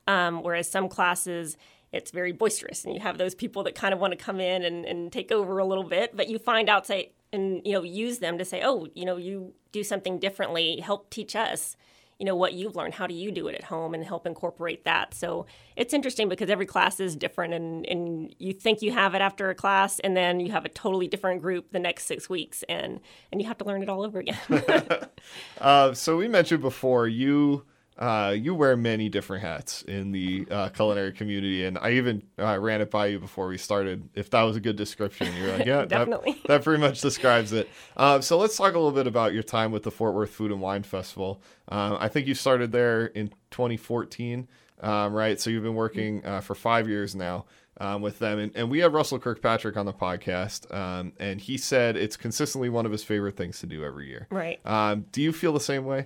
Um, 0.08 0.42
whereas 0.42 0.68
some 0.68 0.90
classes, 0.90 1.58
it's 1.92 2.10
very 2.10 2.32
boisterous, 2.32 2.86
and 2.86 2.96
you 2.96 3.02
have 3.02 3.20
those 3.20 3.36
people 3.36 3.62
that 3.66 3.76
kind 3.76 3.94
of 3.94 4.00
want 4.00 4.14
to 4.14 4.18
come 4.18 4.40
in 4.40 4.64
and, 4.64 4.84
and 4.84 5.12
take 5.12 5.32
over 5.32 5.60
a 5.60 5.66
little 5.66 5.84
bit, 5.84 6.18
but 6.18 6.28
you 6.28 6.40
find 6.40 6.70
out, 6.70 6.88
say, 6.88 7.12
and 7.34 7.62
you 7.66 7.74
know 7.74 7.84
use 7.84 8.20
them 8.20 8.38
to 8.38 8.46
say 8.46 8.62
oh 8.64 8.88
you 8.94 9.06
know 9.06 9.18
you 9.18 9.54
do 9.72 9.84
something 9.84 10.20
differently. 10.20 10.80
Help 10.80 11.10
teach 11.10 11.36
us 11.36 11.76
you 12.20 12.26
know 12.26 12.36
what 12.36 12.54
you've 12.54 12.76
learned. 12.76 12.94
How 12.94 13.08
do 13.08 13.14
you 13.14 13.32
do 13.32 13.48
it 13.48 13.56
at 13.56 13.66
home? 13.66 13.94
and 13.94 14.04
help 14.04 14.26
incorporate 14.26 14.86
that. 14.86 15.14
So 15.14 15.46
it's 15.76 15.94
interesting 15.94 16.30
because 16.30 16.50
every 16.50 16.66
class 16.66 17.00
is 17.00 17.16
different 17.16 17.54
and, 17.54 17.86
and 17.86 18.34
you 18.40 18.54
think 18.54 18.82
you 18.82 18.92
have 18.92 19.14
it 19.14 19.22
after 19.22 19.50
a 19.50 19.56
class 19.56 20.00
and 20.00 20.16
then 20.16 20.40
you 20.40 20.52
have 20.52 20.64
a 20.64 20.70
totally 20.70 21.08
different 21.08 21.42
group 21.42 21.72
the 21.72 21.80
next 21.80 22.06
six 22.06 22.30
weeks 22.30 22.64
and 22.70 23.02
and 23.32 23.42
you 23.42 23.48
have 23.48 23.58
to 23.58 23.66
learn 23.66 23.84
it 23.84 23.90
all 23.90 24.04
over 24.04 24.20
again. 24.20 24.40
Uh, 25.60 25.94
so 25.94 26.18
we 26.18 26.28
mentioned 26.28 26.62
before 26.62 27.08
you 27.08 27.64
uh, 27.98 28.36
you 28.38 28.56
wear 28.56 28.76
many 28.76 29.08
different 29.08 29.44
hats 29.44 29.84
in 29.84 30.12
the 30.12 30.48
uh, 30.50 30.70
culinary 30.70 31.12
community, 31.12 31.66
and 31.66 31.78
I 31.78 31.92
even 31.92 32.24
uh, 32.40 32.58
ran 32.60 32.82
it 32.82 32.90
by 32.90 33.08
you 33.08 33.20
before 33.20 33.48
we 33.48 33.58
started. 33.58 34.10
If 34.16 34.32
that 34.32 34.42
was 34.42 34.56
a 34.56 34.60
good 34.60 34.76
description, 34.76 35.34
you're 35.36 35.58
like, 35.58 35.66
yeah, 35.66 35.86
definitely. 35.88 36.34
That, 36.34 36.48
that, 36.48 36.64
pretty 36.64 36.82
much 36.82 37.02
describes 37.02 37.54
it. 37.54 37.70
Uh, 37.96 38.20
so 38.20 38.38
let's 38.38 38.58
talk 38.58 38.74
a 38.74 38.80
little 38.80 38.92
bit 38.92 39.06
about 39.06 39.34
your 39.34 39.44
time 39.44 39.72
with 39.72 39.84
the 39.84 39.92
Fort 39.92 40.16
Worth 40.16 40.32
Food 40.32 40.52
and 40.52 40.60
Wine 40.60 40.84
Festival. 40.84 41.42
Uh, 41.70 41.98
I 42.00 42.08
think 42.10 42.28
you 42.28 42.34
started 42.34 42.72
there 42.72 43.08
in 43.08 43.30
2014, 43.52 44.48
um, 44.82 45.14
right? 45.14 45.40
So 45.40 45.52
you've 45.52 45.64
been 45.64 45.76
working 45.76 46.26
uh, 46.26 46.42
for 46.42 46.56
five 46.56 46.88
years 46.88 47.16
now. 47.16 47.46
Um, 47.80 48.04
with 48.04 48.20
them. 48.20 48.38
And, 48.38 48.52
and, 48.56 48.70
we 48.70 48.80
have 48.80 48.94
Russell 48.94 49.18
Kirkpatrick 49.18 49.78
on 49.78 49.88
the 49.88 49.94
podcast, 49.94 50.72
um, 50.72 51.12
and 51.20 51.42
he 51.42 51.58
said 51.58 51.98
it's 51.98 52.16
consistently 52.16 52.70
one 52.70 52.86
of 52.86 52.92
his 52.92 53.04
favorite 53.04 53.36
things 53.36 53.62
to 53.62 53.66
do 53.66 53.84
every 53.84 54.08
year. 54.08 54.28
Right. 54.30 54.64
Um, 54.64 55.08
do 55.12 55.24
you 55.24 55.34
feel 55.34 55.54
the 55.54 55.60
same 55.60 55.84
way? 55.84 56.06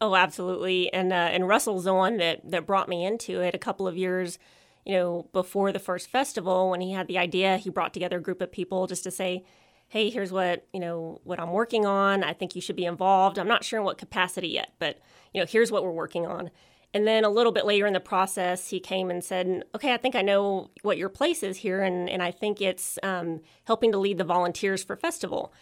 Oh, 0.00 0.14
absolutely. 0.14 0.92
And 0.92 1.12
uh, 1.12 1.16
and 1.16 1.46
Russell's 1.46 1.84
the 1.84 1.94
one 1.94 2.16
that 2.16 2.50
that 2.50 2.66
brought 2.66 2.88
me 2.88 3.04
into 3.04 3.40
it 3.40 3.54
a 3.54 3.58
couple 3.58 3.86
of 3.86 3.96
years, 3.96 4.38
you 4.86 4.94
know, 4.94 5.28
before 5.32 5.72
the 5.72 5.78
first 5.78 6.08
festival 6.08 6.70
when 6.70 6.80
he 6.80 6.92
had 6.92 7.06
the 7.06 7.18
idea. 7.18 7.58
He 7.58 7.68
brought 7.70 7.92
together 7.92 8.18
a 8.18 8.22
group 8.22 8.40
of 8.40 8.50
people 8.50 8.86
just 8.86 9.04
to 9.04 9.10
say, 9.10 9.44
"Hey, 9.88 10.08
here's 10.08 10.32
what 10.32 10.66
you 10.72 10.80
know 10.80 11.20
what 11.24 11.38
I'm 11.38 11.52
working 11.52 11.84
on. 11.84 12.24
I 12.24 12.32
think 12.32 12.54
you 12.54 12.62
should 12.62 12.76
be 12.76 12.86
involved. 12.86 13.38
I'm 13.38 13.48
not 13.48 13.62
sure 13.64 13.78
in 13.78 13.84
what 13.84 13.98
capacity 13.98 14.48
yet, 14.48 14.72
but 14.78 14.98
you 15.34 15.40
know, 15.40 15.46
here's 15.46 15.70
what 15.70 15.84
we're 15.84 15.90
working 15.92 16.26
on." 16.26 16.50
And 16.92 17.06
then 17.06 17.24
a 17.24 17.30
little 17.30 17.52
bit 17.52 17.66
later 17.66 17.86
in 17.86 17.92
the 17.92 18.00
process, 18.00 18.70
he 18.70 18.80
came 18.80 19.10
and 19.10 19.22
said, 19.22 19.64
"Okay, 19.74 19.92
I 19.92 19.98
think 19.98 20.14
I 20.16 20.22
know 20.22 20.70
what 20.82 20.96
your 20.98 21.10
place 21.10 21.42
is 21.42 21.58
here, 21.58 21.82
and 21.82 22.08
and 22.08 22.22
I 22.22 22.30
think 22.30 22.62
it's 22.62 22.98
um, 23.02 23.42
helping 23.64 23.92
to 23.92 23.98
lead 23.98 24.16
the 24.16 24.24
volunteers 24.24 24.82
for 24.82 24.96
festival." 24.96 25.52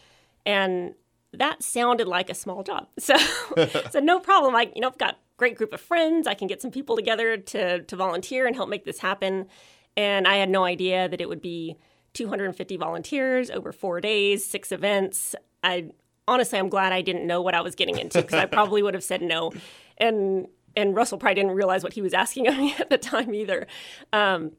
And 0.47 0.95
that 1.33 1.63
sounded 1.63 2.09
like 2.09 2.31
a 2.31 2.35
small 2.35 2.63
job. 2.63 2.89
So, 2.99 3.17
so 3.91 4.01
no 4.01 4.21
problem. 4.21 4.55
I, 4.55 4.71
you 4.75 4.81
know, 4.81 4.89
I've 4.89 4.99
got 4.99 5.15
a 5.15 5.19
great 5.37 5.57
group 5.57 5.73
of 5.73 5.81
friends. 5.81 6.27
I 6.27 6.35
can 6.35 6.47
get 6.49 6.61
some 6.63 6.71
people 6.71 6.97
together 6.97 7.37
to 7.37 7.83
to 7.83 7.97
volunteer 7.97 8.47
and 8.47 8.55
help 8.57 8.69
make 8.69 8.85
this 8.85 8.99
happen. 8.99 9.47
And 9.97 10.29
I 10.29 10.37
had 10.37 10.49
no 10.49 10.65
idea 10.65 11.09
that 11.09 11.21
it 11.21 11.29
would 11.29 11.43
be 11.43 11.77
250 12.15 12.77
volunteers 12.77 13.51
over 13.51 13.73
four 13.73 14.01
days, 14.01 14.45
six 14.45 14.73
events. 14.73 15.35
I 15.63 15.91
honestly, 16.27 16.59
I'm 16.59 16.69
glad 16.69 16.93
I 16.93 17.03
didn't 17.03 17.27
know 17.27 17.43
what 17.43 17.55
I 17.55 17.61
was 17.61 17.75
getting 17.75 17.99
into 17.99 18.21
because 18.21 18.39
I 18.39 18.47
probably 18.57 18.83
would 18.83 18.95
have 18.95 19.05
said 19.05 19.23
no. 19.23 19.53
And 19.97 20.47
and 20.77 20.95
Russell 20.95 21.19
probably 21.19 21.37
didn't 21.37 21.53
realize 21.53 21.83
what 21.83 21.95
he 21.95 22.03
was 22.03 22.15
asking 22.15 22.47
of 22.47 22.57
me 22.57 22.75
at 22.79 22.91
the 22.91 22.99
time 22.99 23.35
either. 23.35 23.67
Um, 24.13 24.53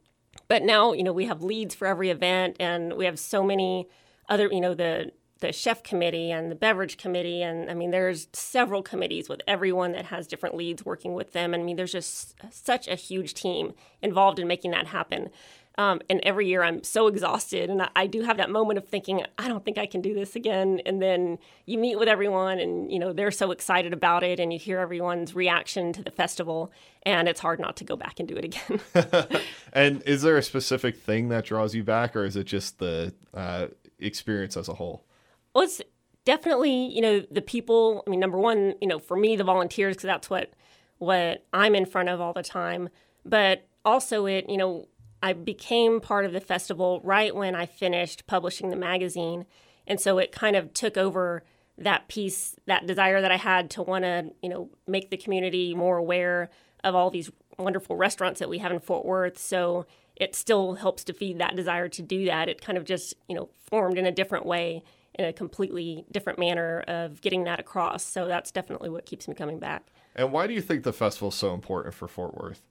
but 0.48 0.64
now, 0.64 0.94
you 0.94 1.04
know, 1.04 1.14
we 1.14 1.26
have 1.26 1.44
leads 1.44 1.76
for 1.76 1.88
every 1.88 2.10
event, 2.10 2.58
and 2.60 2.94
we 2.94 3.06
have 3.06 3.20
so 3.20 3.44
many 3.44 3.88
other, 4.28 4.48
you 4.52 4.62
know, 4.62 4.74
the 4.74 5.12
the 5.40 5.52
chef 5.52 5.84
committee 5.84 6.32
and 6.32 6.52
the 6.52 6.56
beverage 6.56 6.98
committee 6.98 7.42
and 7.42 7.70
i 7.70 7.74
mean 7.74 7.92
there's 7.92 8.28
several 8.34 8.82
committees 8.82 9.30
with 9.30 9.42
everyone 9.48 9.92
that 9.92 10.06
has 10.06 10.28
different 10.28 10.56
leads 10.56 10.86
working 10.86 11.14
with 11.14 11.34
them 11.34 11.54
and 11.54 11.62
i 11.62 11.66
mean 11.66 11.76
there's 11.76 11.92
just 11.92 12.36
such 12.52 12.88
a 12.88 12.96
huge 12.96 13.34
team 13.34 13.74
involved 14.02 14.40
in 14.40 14.48
making 14.48 14.72
that 14.72 14.88
happen. 14.88 15.30
Um, 15.78 16.02
and 16.10 16.20
every 16.24 16.46
year 16.48 16.62
i'm 16.62 16.84
so 16.84 17.08
exhausted 17.08 17.70
and 17.70 17.82
I, 17.84 17.90
I, 17.96 18.08
do 18.08 18.24
have 18.24 18.36
that 18.36 18.50
moment 18.50 18.78
of 18.80 18.90
thinking 18.90 19.24
i 19.38 19.48
don't 19.48 19.64
think 19.64 19.78
i 19.78 19.86
can 19.86 20.02
do 20.02 20.14
this 20.14 20.36
again 20.36 20.82
and 20.86 21.02
then 21.02 21.38
you 21.66 21.78
meet 21.78 21.98
with 21.98 22.10
everyone 22.10 22.60
and 22.60 22.92
you 22.92 23.00
know 23.00 23.14
they're 23.14 23.32
so 23.32 23.52
excited 23.52 23.94
about 23.94 24.22
it 24.24 24.42
and 24.42 24.52
you 24.52 24.60
hear 24.60 24.80
everyone's 24.80 25.36
reaction 25.36 25.94
to 25.94 26.04
the 26.04 26.12
festival 26.12 26.70
and 27.04 27.30
it's 27.30 27.40
hard 27.40 27.62
not 27.62 27.78
to 27.78 27.86
go 27.86 27.96
back 27.96 28.20
and 28.20 28.28
do 28.28 28.36
it 28.36 28.44
again. 28.46 29.40
And 29.72 30.02
is 30.04 30.22
there 30.22 30.36
a 30.36 30.44
specific 30.44 30.98
thing 30.98 31.30
that 31.30 31.46
draws 31.46 31.74
you 31.74 31.84
back 31.86 32.14
or 32.14 32.26
is 32.26 32.36
it 32.36 32.46
just 32.46 32.80
the 32.80 33.14
uh, 33.34 33.68
experience 34.00 34.58
as 34.58 34.68
a 34.68 34.74
whole 34.74 35.06
well, 35.54 35.64
it's 35.64 35.82
definitely 36.26 36.94
you 36.94 37.02
know 37.02 37.24
the 37.32 37.42
people. 37.42 38.04
I 38.06 38.10
mean, 38.10 38.20
number 38.20 38.38
one, 38.38 38.76
you 38.82 38.88
know, 38.88 39.00
for 39.00 39.18
me, 39.18 39.36
the 39.36 39.44
volunteers 39.44 39.96
because 39.96 40.08
that's 40.08 40.30
what 40.30 40.54
what 40.98 41.46
I'm 41.54 41.76
in 41.76 41.86
front 41.86 42.10
of 42.10 42.22
all 42.22 42.34
the 42.34 42.44
time. 42.44 42.90
But 43.26 43.68
also, 43.84 44.26
it 44.26 44.50
you 44.50 44.58
know, 44.58 44.88
I 45.24 45.34
became 45.34 46.00
part 46.00 46.26
of 46.26 46.32
the 46.32 46.40
festival 46.40 47.02
right 47.04 47.36
when 47.36 47.56
I 47.56 47.66
finished 47.66 48.28
publishing 48.28 48.70
the 48.70 48.76
magazine, 48.76 49.46
and 49.88 50.00
so 50.00 50.18
it 50.18 50.32
kind 50.32 50.56
of 50.56 50.74
took 50.74 50.98
over 50.98 51.44
that 51.78 52.10
piece, 52.10 52.58
that 52.68 52.86
desire 52.86 53.22
that 53.22 53.32
I 53.32 53.38
had 53.38 53.70
to 53.72 53.82
want 53.82 54.04
to 54.04 54.32
you 54.42 54.50
know 54.50 54.70
make 54.88 55.10
the 55.10 55.18
community 55.18 55.74
more 55.74 55.98
aware 55.98 56.50
of 56.84 56.96
all 56.96 57.10
these 57.10 57.32
wonderful 57.58 57.96
restaurants 57.96 58.40
that 58.40 58.50
we 58.50 58.60
have 58.60 58.72
in 58.72 58.80
Fort 58.80 59.06
Worth. 59.06 59.38
So 59.38 59.86
it 60.16 60.36
still 60.36 60.76
helps 60.76 61.04
to 61.06 61.14
feed 61.14 61.40
that 61.40 61.56
desire 61.56 61.90
to 61.90 62.02
do 62.02 62.26
that. 62.26 62.50
It 62.50 62.62
kind 62.62 62.78
of 62.78 62.86
just 62.86 63.16
you 63.28 63.36
know 63.36 63.50
formed 63.58 63.98
in 63.98 64.06
a 64.06 64.12
different 64.12 64.46
way 64.46 64.84
in 65.20 65.26
a 65.26 65.34
completely 65.34 66.06
different 66.10 66.40
manner 66.40 66.80
of 66.88 67.20
getting 67.20 67.44
that 67.44 67.60
across. 67.60 68.04
So 68.04 68.26
that's 68.26 68.52
definitely 68.52 68.90
what 68.90 69.06
keeps 69.06 69.28
me 69.28 69.36
coming 69.36 69.60
back. 69.60 69.86
And 70.16 70.32
why 70.32 70.48
do 70.48 70.54
you 70.54 70.62
think 70.62 70.84
the 70.84 70.94
festival 70.94 71.28
is 71.28 71.36
so 71.36 71.54
important 71.54 71.94
for 71.94 72.08
Fort 72.08 72.36
Worth? 72.36 72.62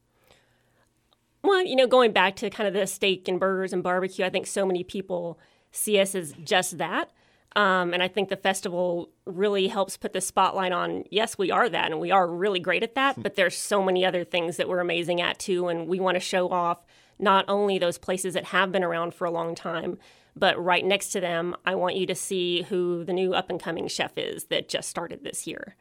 Well, 1.43 1.63
you 1.63 1.77
know, 1.77 1.87
going 1.87 2.13
back 2.13 2.37
to 2.37 2.49
kind 2.49 2.67
of 2.67 2.73
the 2.73 2.87
steak 2.87 3.29
and 3.29 3.39
burgers 3.39 3.75
and 3.75 3.83
barbecue, 3.83 4.25
I 4.25 4.31
think 4.31 4.47
so 4.47 4.65
many 4.65 4.83
people 4.83 5.39
see 5.73 6.01
us 6.01 6.15
as 6.15 6.33
just 6.43 6.79
that. 6.79 7.11
Um, 7.55 7.93
and 7.93 8.03
I 8.03 8.09
think 8.09 8.31
the 8.31 8.37
festival 8.37 9.11
really 9.27 9.69
helps 9.69 9.99
put 9.99 10.15
the 10.15 10.21
spotlight 10.23 10.73
on, 10.73 11.05
yes, 11.11 11.37
we 11.37 11.51
are 11.51 11.69
that, 11.69 11.91
and 11.91 12.01
we 12.01 12.11
are 12.11 12.27
really 12.27 12.61
great 12.61 12.83
at 12.83 12.95
that, 12.95 13.23
but 13.23 13.35
there's 13.35 13.59
so 13.59 13.83
many 13.83 14.07
other 14.07 14.25
things 14.25 14.57
that 14.57 14.71
we're 14.71 14.81
amazing 14.81 15.21
at 15.21 15.39
too. 15.39 15.69
And 15.69 15.87
we 15.87 16.01
want 16.01 16.15
to 16.17 16.21
show 16.21 16.49
off 16.49 16.87
not 17.19 17.45
only 17.47 17.79
those 17.79 17.99
places 17.99 18.33
that 18.33 18.47
have 18.47 18.73
been 18.73 18.85
around 18.85 19.13
for 19.13 19.27
a 19.27 19.31
long 19.31 19.55
time, 19.55 19.99
but 20.39 20.63
right 20.63 20.85
next 20.85 21.11
to 21.11 21.21
them, 21.21 21.57
I 21.65 21.75
want 21.75 21.97
you 21.97 22.07
to 22.07 22.15
see 22.15 22.63
who 22.63 23.05
the 23.05 23.13
new 23.13 23.35
up 23.35 23.51
and 23.51 23.61
coming 23.61 23.89
chef 23.89 24.17
is 24.17 24.45
that 24.45 24.69
just 24.69 24.89
started 24.89 25.25
this 25.25 25.47
year. 25.47 25.77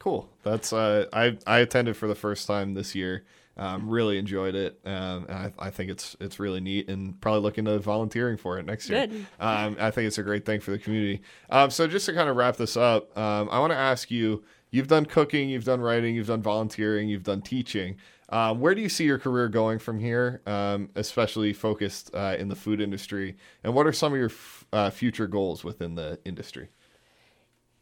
Cool. 0.00 0.28
That's 0.42 0.72
uh, 0.72 1.06
I 1.12 1.36
I 1.46 1.58
attended 1.58 1.96
for 1.96 2.08
the 2.08 2.14
first 2.14 2.46
time 2.46 2.74
this 2.74 2.94
year. 2.94 3.24
Um, 3.56 3.90
really 3.90 4.16
enjoyed 4.16 4.54
it. 4.54 4.80
Um, 4.86 5.26
and 5.28 5.32
I, 5.32 5.52
I 5.58 5.70
think 5.70 5.90
it's 5.90 6.16
it's 6.20 6.40
really 6.40 6.60
neat, 6.60 6.88
and 6.88 7.20
probably 7.20 7.42
looking 7.42 7.66
to 7.66 7.78
volunteering 7.78 8.38
for 8.38 8.58
it 8.58 8.64
next 8.64 8.88
year. 8.88 9.06
Good. 9.06 9.26
Um, 9.38 9.76
I 9.78 9.90
think 9.90 10.06
it's 10.06 10.16
a 10.16 10.22
great 10.22 10.46
thing 10.46 10.60
for 10.60 10.70
the 10.70 10.78
community. 10.78 11.20
Um, 11.50 11.68
so 11.68 11.86
just 11.86 12.06
to 12.06 12.14
kind 12.14 12.30
of 12.30 12.36
wrap 12.36 12.56
this 12.56 12.78
up, 12.78 13.16
um, 13.18 13.50
I 13.50 13.58
want 13.58 13.72
to 13.72 13.76
ask 13.76 14.10
you: 14.10 14.42
You've 14.70 14.88
done 14.88 15.06
cooking, 15.06 15.48
you've 15.48 15.64
done 15.64 15.80
writing, 15.80 16.14
you've 16.14 16.28
done 16.28 16.42
volunteering, 16.42 17.08
you've 17.08 17.24
done 17.24 17.42
teaching. 17.42 17.96
Um, 18.28 18.60
where 18.60 18.74
do 18.74 18.80
you 18.80 18.88
see 18.88 19.04
your 19.04 19.18
career 19.18 19.48
going 19.48 19.80
from 19.80 19.98
here, 19.98 20.40
um, 20.46 20.90
especially 20.94 21.52
focused 21.52 22.14
uh, 22.14 22.36
in 22.38 22.48
the 22.48 22.54
food 22.54 22.80
industry? 22.80 23.36
And 23.64 23.74
what 23.74 23.86
are 23.86 23.92
some 23.92 24.12
of 24.12 24.18
your 24.18 24.30
f- 24.30 24.64
uh, 24.72 24.90
future 24.90 25.26
goals 25.26 25.64
within 25.64 25.96
the 25.96 26.20
industry? 26.24 26.68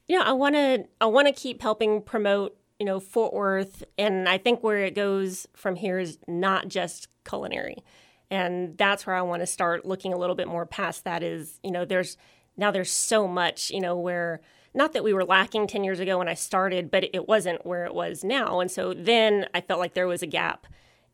Yeah, 0.07 0.23
I 0.25 0.33
want 0.33 0.55
to 0.55 0.87
I 1.03 1.07
want 1.07 1.29
to 1.29 1.35
keep 1.35 1.61
helping 1.61 2.01
promote, 2.01 2.57
you 2.79 2.87
know, 2.87 2.99
Fort 2.99 3.35
Worth 3.35 3.85
and 3.99 4.27
I 4.27 4.39
think 4.39 4.63
where 4.63 4.79
it 4.79 4.95
goes 4.95 5.47
from 5.55 5.77
here 5.77 5.99
is 5.99 6.19
not 6.27 6.69
just 6.69 7.09
culinary. 7.29 7.85
And 8.31 8.77
that's 8.79 9.07
where 9.07 9.17
I 9.17 9.23
want 9.23 9.41
to 9.41 9.47
start 9.47 9.85
looking 9.85 10.15
a 10.15 10.19
little 10.19 10.35
bit 10.35 10.49
more 10.49 10.65
past 10.65 11.05
that 11.05 11.23
is, 11.23 11.61
you 11.63 11.71
know, 11.71 11.85
there's 11.85 12.17
now 12.57 12.71
there's 12.71 12.91
so 12.91 13.29
much, 13.29 13.71
you 13.71 13.81
know, 13.81 13.97
where 13.99 14.41
not 14.75 14.93
that 14.93 15.05
we 15.05 15.13
were 15.13 15.25
lacking 15.25 15.67
10 15.67 15.85
years 15.85 16.01
ago 16.01 16.19
when 16.19 16.29
I 16.29 16.35
started, 16.35 16.91
but 16.91 17.05
it 17.13 17.29
wasn't 17.29 17.67
where 17.67 17.85
it 17.85 17.95
was 17.95 18.23
now. 18.23 18.61
And 18.61 18.71
so 18.71 18.95
then 18.95 19.47
I 19.55 19.61
felt 19.61 19.81
like 19.81 19.95
there 19.95 20.07
was 20.07 20.23
a 20.23 20.27
gap 20.27 20.67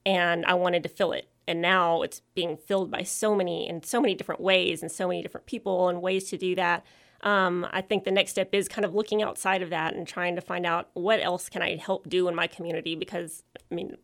and 0.04 0.44
I 0.46 0.54
wanted 0.54 0.82
to 0.82 0.88
fill 0.88 1.12
it. 1.12 1.28
And 1.46 1.60
now 1.60 2.02
it's 2.02 2.22
being 2.34 2.56
filled 2.56 2.90
by 2.90 3.02
so 3.02 3.34
many 3.34 3.68
in 3.68 3.82
so 3.82 4.00
many 4.00 4.14
different 4.14 4.40
ways 4.40 4.82
and 4.82 4.90
so 4.90 5.08
many 5.08 5.22
different 5.22 5.46
people 5.46 5.88
and 5.88 6.00
ways 6.00 6.30
to 6.30 6.38
do 6.38 6.54
that 6.54 6.84
um, 7.24 7.66
I 7.72 7.80
think 7.80 8.04
the 8.04 8.10
next 8.10 8.32
step 8.32 8.50
is 8.52 8.68
kind 8.68 8.84
of 8.84 8.94
looking 8.94 9.22
outside 9.22 9.62
of 9.62 9.70
that 9.70 9.94
and 9.94 10.06
trying 10.06 10.36
to 10.36 10.42
find 10.42 10.66
out 10.66 10.90
what 10.92 11.20
else 11.20 11.48
can 11.48 11.62
I 11.62 11.76
help 11.76 12.08
do 12.08 12.28
in 12.28 12.34
my 12.34 12.46
community 12.46 12.94
because 12.94 13.42
I 13.70 13.74
mean 13.74 13.96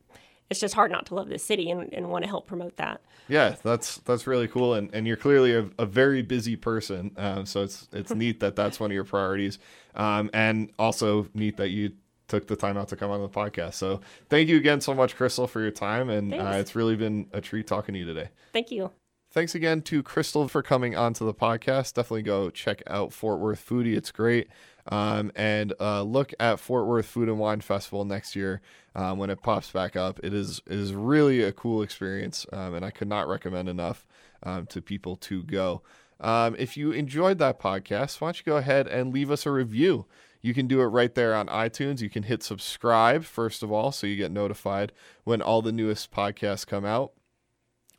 it's 0.50 0.60
just 0.60 0.74
hard 0.74 0.90
not 0.90 1.06
to 1.06 1.14
love 1.14 1.28
this 1.28 1.44
city 1.44 1.70
and, 1.70 1.92
and 1.94 2.10
want 2.10 2.24
to 2.24 2.28
help 2.28 2.46
promote 2.46 2.76
that. 2.76 3.00
Yeah, 3.28 3.54
that's 3.62 3.98
that's 3.98 4.26
really 4.26 4.48
cool, 4.48 4.74
and, 4.74 4.92
and 4.92 5.06
you're 5.06 5.16
clearly 5.16 5.54
a, 5.54 5.70
a 5.78 5.86
very 5.86 6.22
busy 6.22 6.56
person. 6.56 7.12
Um, 7.16 7.46
so 7.46 7.62
it's 7.62 7.88
it's 7.92 8.12
neat 8.14 8.40
that 8.40 8.56
that's 8.56 8.80
one 8.80 8.90
of 8.90 8.94
your 8.94 9.04
priorities, 9.04 9.58
um, 9.94 10.28
and 10.34 10.70
also 10.78 11.28
neat 11.32 11.56
that 11.58 11.68
you 11.70 11.92
took 12.26 12.46
the 12.46 12.56
time 12.56 12.76
out 12.76 12.88
to 12.88 12.96
come 12.96 13.10
on 13.10 13.20
the 13.20 13.28
podcast. 13.28 13.74
So 13.74 14.00
thank 14.28 14.48
you 14.48 14.56
again 14.56 14.80
so 14.80 14.94
much, 14.94 15.16
Crystal, 15.16 15.46
for 15.46 15.60
your 15.60 15.70
time, 15.70 16.10
and 16.10 16.34
uh, 16.34 16.54
it's 16.54 16.74
really 16.74 16.96
been 16.96 17.28
a 17.32 17.40
treat 17.40 17.66
talking 17.66 17.92
to 17.92 17.98
you 17.98 18.06
today. 18.06 18.28
Thank 18.52 18.70
you. 18.70 18.90
Thanks 19.32 19.54
again 19.54 19.82
to 19.82 20.02
Crystal 20.02 20.48
for 20.48 20.60
coming 20.60 20.96
onto 20.96 21.24
the 21.24 21.34
podcast. 21.34 21.94
Definitely 21.94 22.22
go 22.22 22.50
check 22.50 22.82
out 22.88 23.12
Fort 23.12 23.38
Worth 23.38 23.64
Foodie. 23.64 23.96
It's 23.96 24.10
great. 24.10 24.48
Um, 24.88 25.30
and 25.34 25.72
uh, 25.80 26.02
look 26.02 26.32
at 26.40 26.58
Fort 26.58 26.86
Worth 26.86 27.06
Food 27.06 27.28
and 27.28 27.38
Wine 27.38 27.60
Festival 27.60 28.04
next 28.04 28.34
year 28.34 28.60
um, 28.94 29.18
when 29.18 29.30
it 29.30 29.42
pops 29.42 29.70
back 29.70 29.96
up. 29.96 30.20
It 30.22 30.34
is 30.34 30.60
it 30.66 30.78
is 30.78 30.94
really 30.94 31.42
a 31.42 31.52
cool 31.52 31.82
experience, 31.82 32.46
um, 32.52 32.74
and 32.74 32.84
I 32.84 32.90
could 32.90 33.08
not 33.08 33.28
recommend 33.28 33.68
enough 33.68 34.06
um, 34.42 34.66
to 34.66 34.80
people 34.80 35.16
to 35.16 35.42
go. 35.42 35.82
Um, 36.20 36.54
if 36.58 36.76
you 36.76 36.92
enjoyed 36.92 37.38
that 37.38 37.58
podcast, 37.58 38.20
why 38.20 38.28
don't 38.28 38.38
you 38.38 38.44
go 38.44 38.56
ahead 38.56 38.86
and 38.86 39.12
leave 39.12 39.30
us 39.30 39.46
a 39.46 39.50
review? 39.50 40.06
You 40.42 40.54
can 40.54 40.66
do 40.66 40.80
it 40.80 40.86
right 40.86 41.14
there 41.14 41.34
on 41.34 41.48
iTunes. 41.48 42.00
You 42.00 42.10
can 42.10 42.22
hit 42.22 42.42
subscribe, 42.42 43.24
first 43.24 43.62
of 43.62 43.70
all, 43.70 43.92
so 43.92 44.06
you 44.06 44.16
get 44.16 44.32
notified 44.32 44.92
when 45.24 45.42
all 45.42 45.60
the 45.60 45.72
newest 45.72 46.10
podcasts 46.10 46.66
come 46.66 46.84
out. 46.84 47.12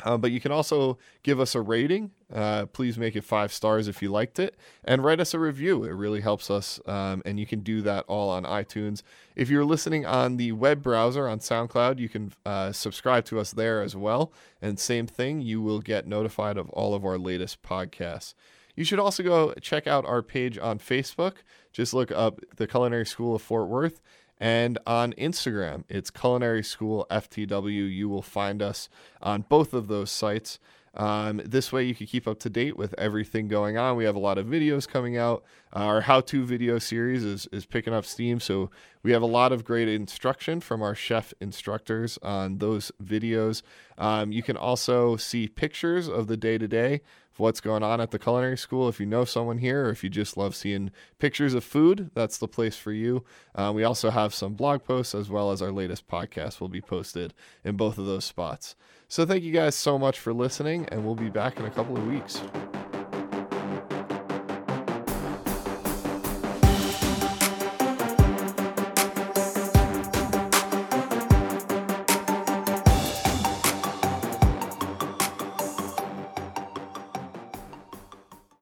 Uh, 0.04 0.18
but 0.18 0.32
you 0.32 0.40
can 0.40 0.52
also 0.52 0.98
give 1.24 1.40
us 1.40 1.54
a 1.54 1.62
rating. 1.62 2.12
Uh, 2.34 2.66
please 2.68 2.98
make 2.98 3.16
it 3.16 3.24
five 3.24 3.52
stars 3.52 3.88
if 3.88 4.02
you 4.02 4.10
liked 4.10 4.40
it 4.40 4.56
and 4.84 5.04
write 5.04 5.20
us 5.20 5.34
a 5.34 5.40
review. 5.40 5.84
It 5.84 5.92
really 5.92 6.22
helps 6.22 6.50
us. 6.50 6.80
Um, 6.86 7.22
and 7.26 7.40
you 7.40 7.46
can 7.46 7.60
do 7.60 7.82
that 7.82 8.06
all 8.08 8.30
on 8.30 8.44
iTunes. 8.44 9.04
If 9.36 9.50
you're 9.50 9.66
listening 9.66 10.06
on 10.06 10.38
the 10.38 10.52
web 10.52 10.82
browser 10.82 11.28
on 11.28 11.40
SoundCloud, 11.40 12.00
you 12.00 12.10
can 12.10 12.34
uh, 12.46 12.72
subscribe 12.72 13.26
to 13.26 13.40
us 13.40 13.52
there 13.52 13.82
as 13.82 13.96
well. 13.96 14.32
And 14.62 14.80
same 14.80 15.08
thing, 15.08 15.42
you 15.42 15.62
will 15.62 15.80
get 15.80 16.08
notified 16.08 16.58
of 16.58 16.70
all 16.70 16.94
of 16.94 17.06
our 17.06 17.18
latest 17.18 17.62
podcasts. 17.64 18.34
You 18.76 18.86
should 18.86 19.00
also 19.00 19.24
go 19.24 19.54
check 19.62 19.86
out 19.86 20.06
our 20.06 20.22
page 20.22 20.58
on 20.58 20.80
Facebook. 20.80 21.36
Just 21.74 21.94
look 21.94 22.12
up 22.12 22.40
the 22.56 22.68
Culinary 22.68 23.06
School 23.06 23.36
of 23.36 23.42
Fort 23.42 23.68
Worth 23.68 24.02
and 24.42 24.80
on 24.88 25.14
Instagram, 25.14 25.84
it's 25.88 26.10
Culinary 26.10 26.64
School 26.64 27.06
FTW. 27.12 27.96
You 27.96 28.10
will 28.10 28.24
find 28.24 28.60
us 28.64 28.90
on 29.22 29.46
both 29.48 29.72
of 29.72 29.88
those 29.88 30.10
sites. 30.10 30.58
Um, 30.94 31.42
this 31.46 31.72
way, 31.72 31.84
you 31.84 31.96
can 31.96 32.08
keep 32.08 32.28
up 32.28 32.40
to 32.40 32.50
date 32.50 32.78
with 32.78 32.94
everything 32.98 33.48
going 33.48 33.78
on. 33.78 33.96
We 33.96 34.04
have 34.04 34.16
a 34.16 34.20
lot 34.20 34.38
of 34.38 34.46
videos 34.46 34.88
coming 34.88 35.18
out. 35.18 35.44
Uh, 35.74 35.80
our 35.80 36.02
how 36.02 36.20
to 36.22 36.44
video 36.44 36.80
series 36.80 37.24
is, 37.24 37.48
is 37.54 37.66
picking 37.66 37.94
up 37.94 38.06
steam. 38.06 38.40
So, 38.40 38.70
we 39.04 39.12
have 39.12 39.22
a 39.22 39.28
lot 39.28 39.52
of 39.52 39.64
great 39.64 39.88
instruction 39.88 40.60
from 40.60 40.82
our 40.82 40.94
chef 40.94 41.34
instructors 41.40 42.20
on 42.22 42.58
those 42.58 42.92
videos. 43.04 43.62
Um, 43.98 44.32
you 44.32 44.44
can 44.44 44.58
also 44.58 45.16
see 45.16 45.48
pictures 45.48 46.08
of 46.08 46.28
the 46.28 46.38
day 46.38 46.58
to 46.58 46.68
day 46.68 46.96
of 47.34 47.40
what's 47.40 47.62
going 47.62 47.84
on 47.84 48.02
at 48.02 48.12
the 48.12 48.20
culinary 48.20 48.58
school. 48.58 48.90
If 48.90 49.00
you 49.00 49.06
know 49.06 49.26
someone 49.26 49.60
here, 49.60 49.86
or 49.86 49.90
if 49.90 50.04
you 50.04 50.10
just 50.10 50.38
love 50.38 50.56
seeing 50.56 50.92
pictures 51.20 51.54
of 51.54 51.64
food, 51.64 52.12
that's 52.14 52.38
the 52.38 52.48
place 52.48 52.76
for 52.76 52.92
you. 52.92 53.24
Uh, 53.56 53.72
we 53.74 53.84
also 53.84 54.10
have 54.10 54.34
some 54.34 54.54
blog 54.54 54.84
posts 54.84 55.16
as 55.16 55.30
well 55.30 55.52
as 55.52 55.62
our 55.62 55.72
latest 55.72 56.08
podcast 56.08 56.60
will 56.60 56.70
be 56.70 56.82
posted 56.82 57.34
in 57.64 57.78
both 57.78 57.98
of 57.98 58.06
those 58.06 58.26
spots. 58.26 58.76
So 59.12 59.26
thank 59.26 59.44
you 59.44 59.52
guys 59.52 59.76
so 59.76 60.00
much 60.00 60.20
for 60.20 60.34
listening, 60.34 60.88
and 60.90 61.04
we'll 61.04 61.16
be 61.16 61.30
back 61.30 61.60
in 61.60 61.66
a 61.66 61.70
couple 61.70 61.98
of 61.98 62.08
weeks. 62.08 62.42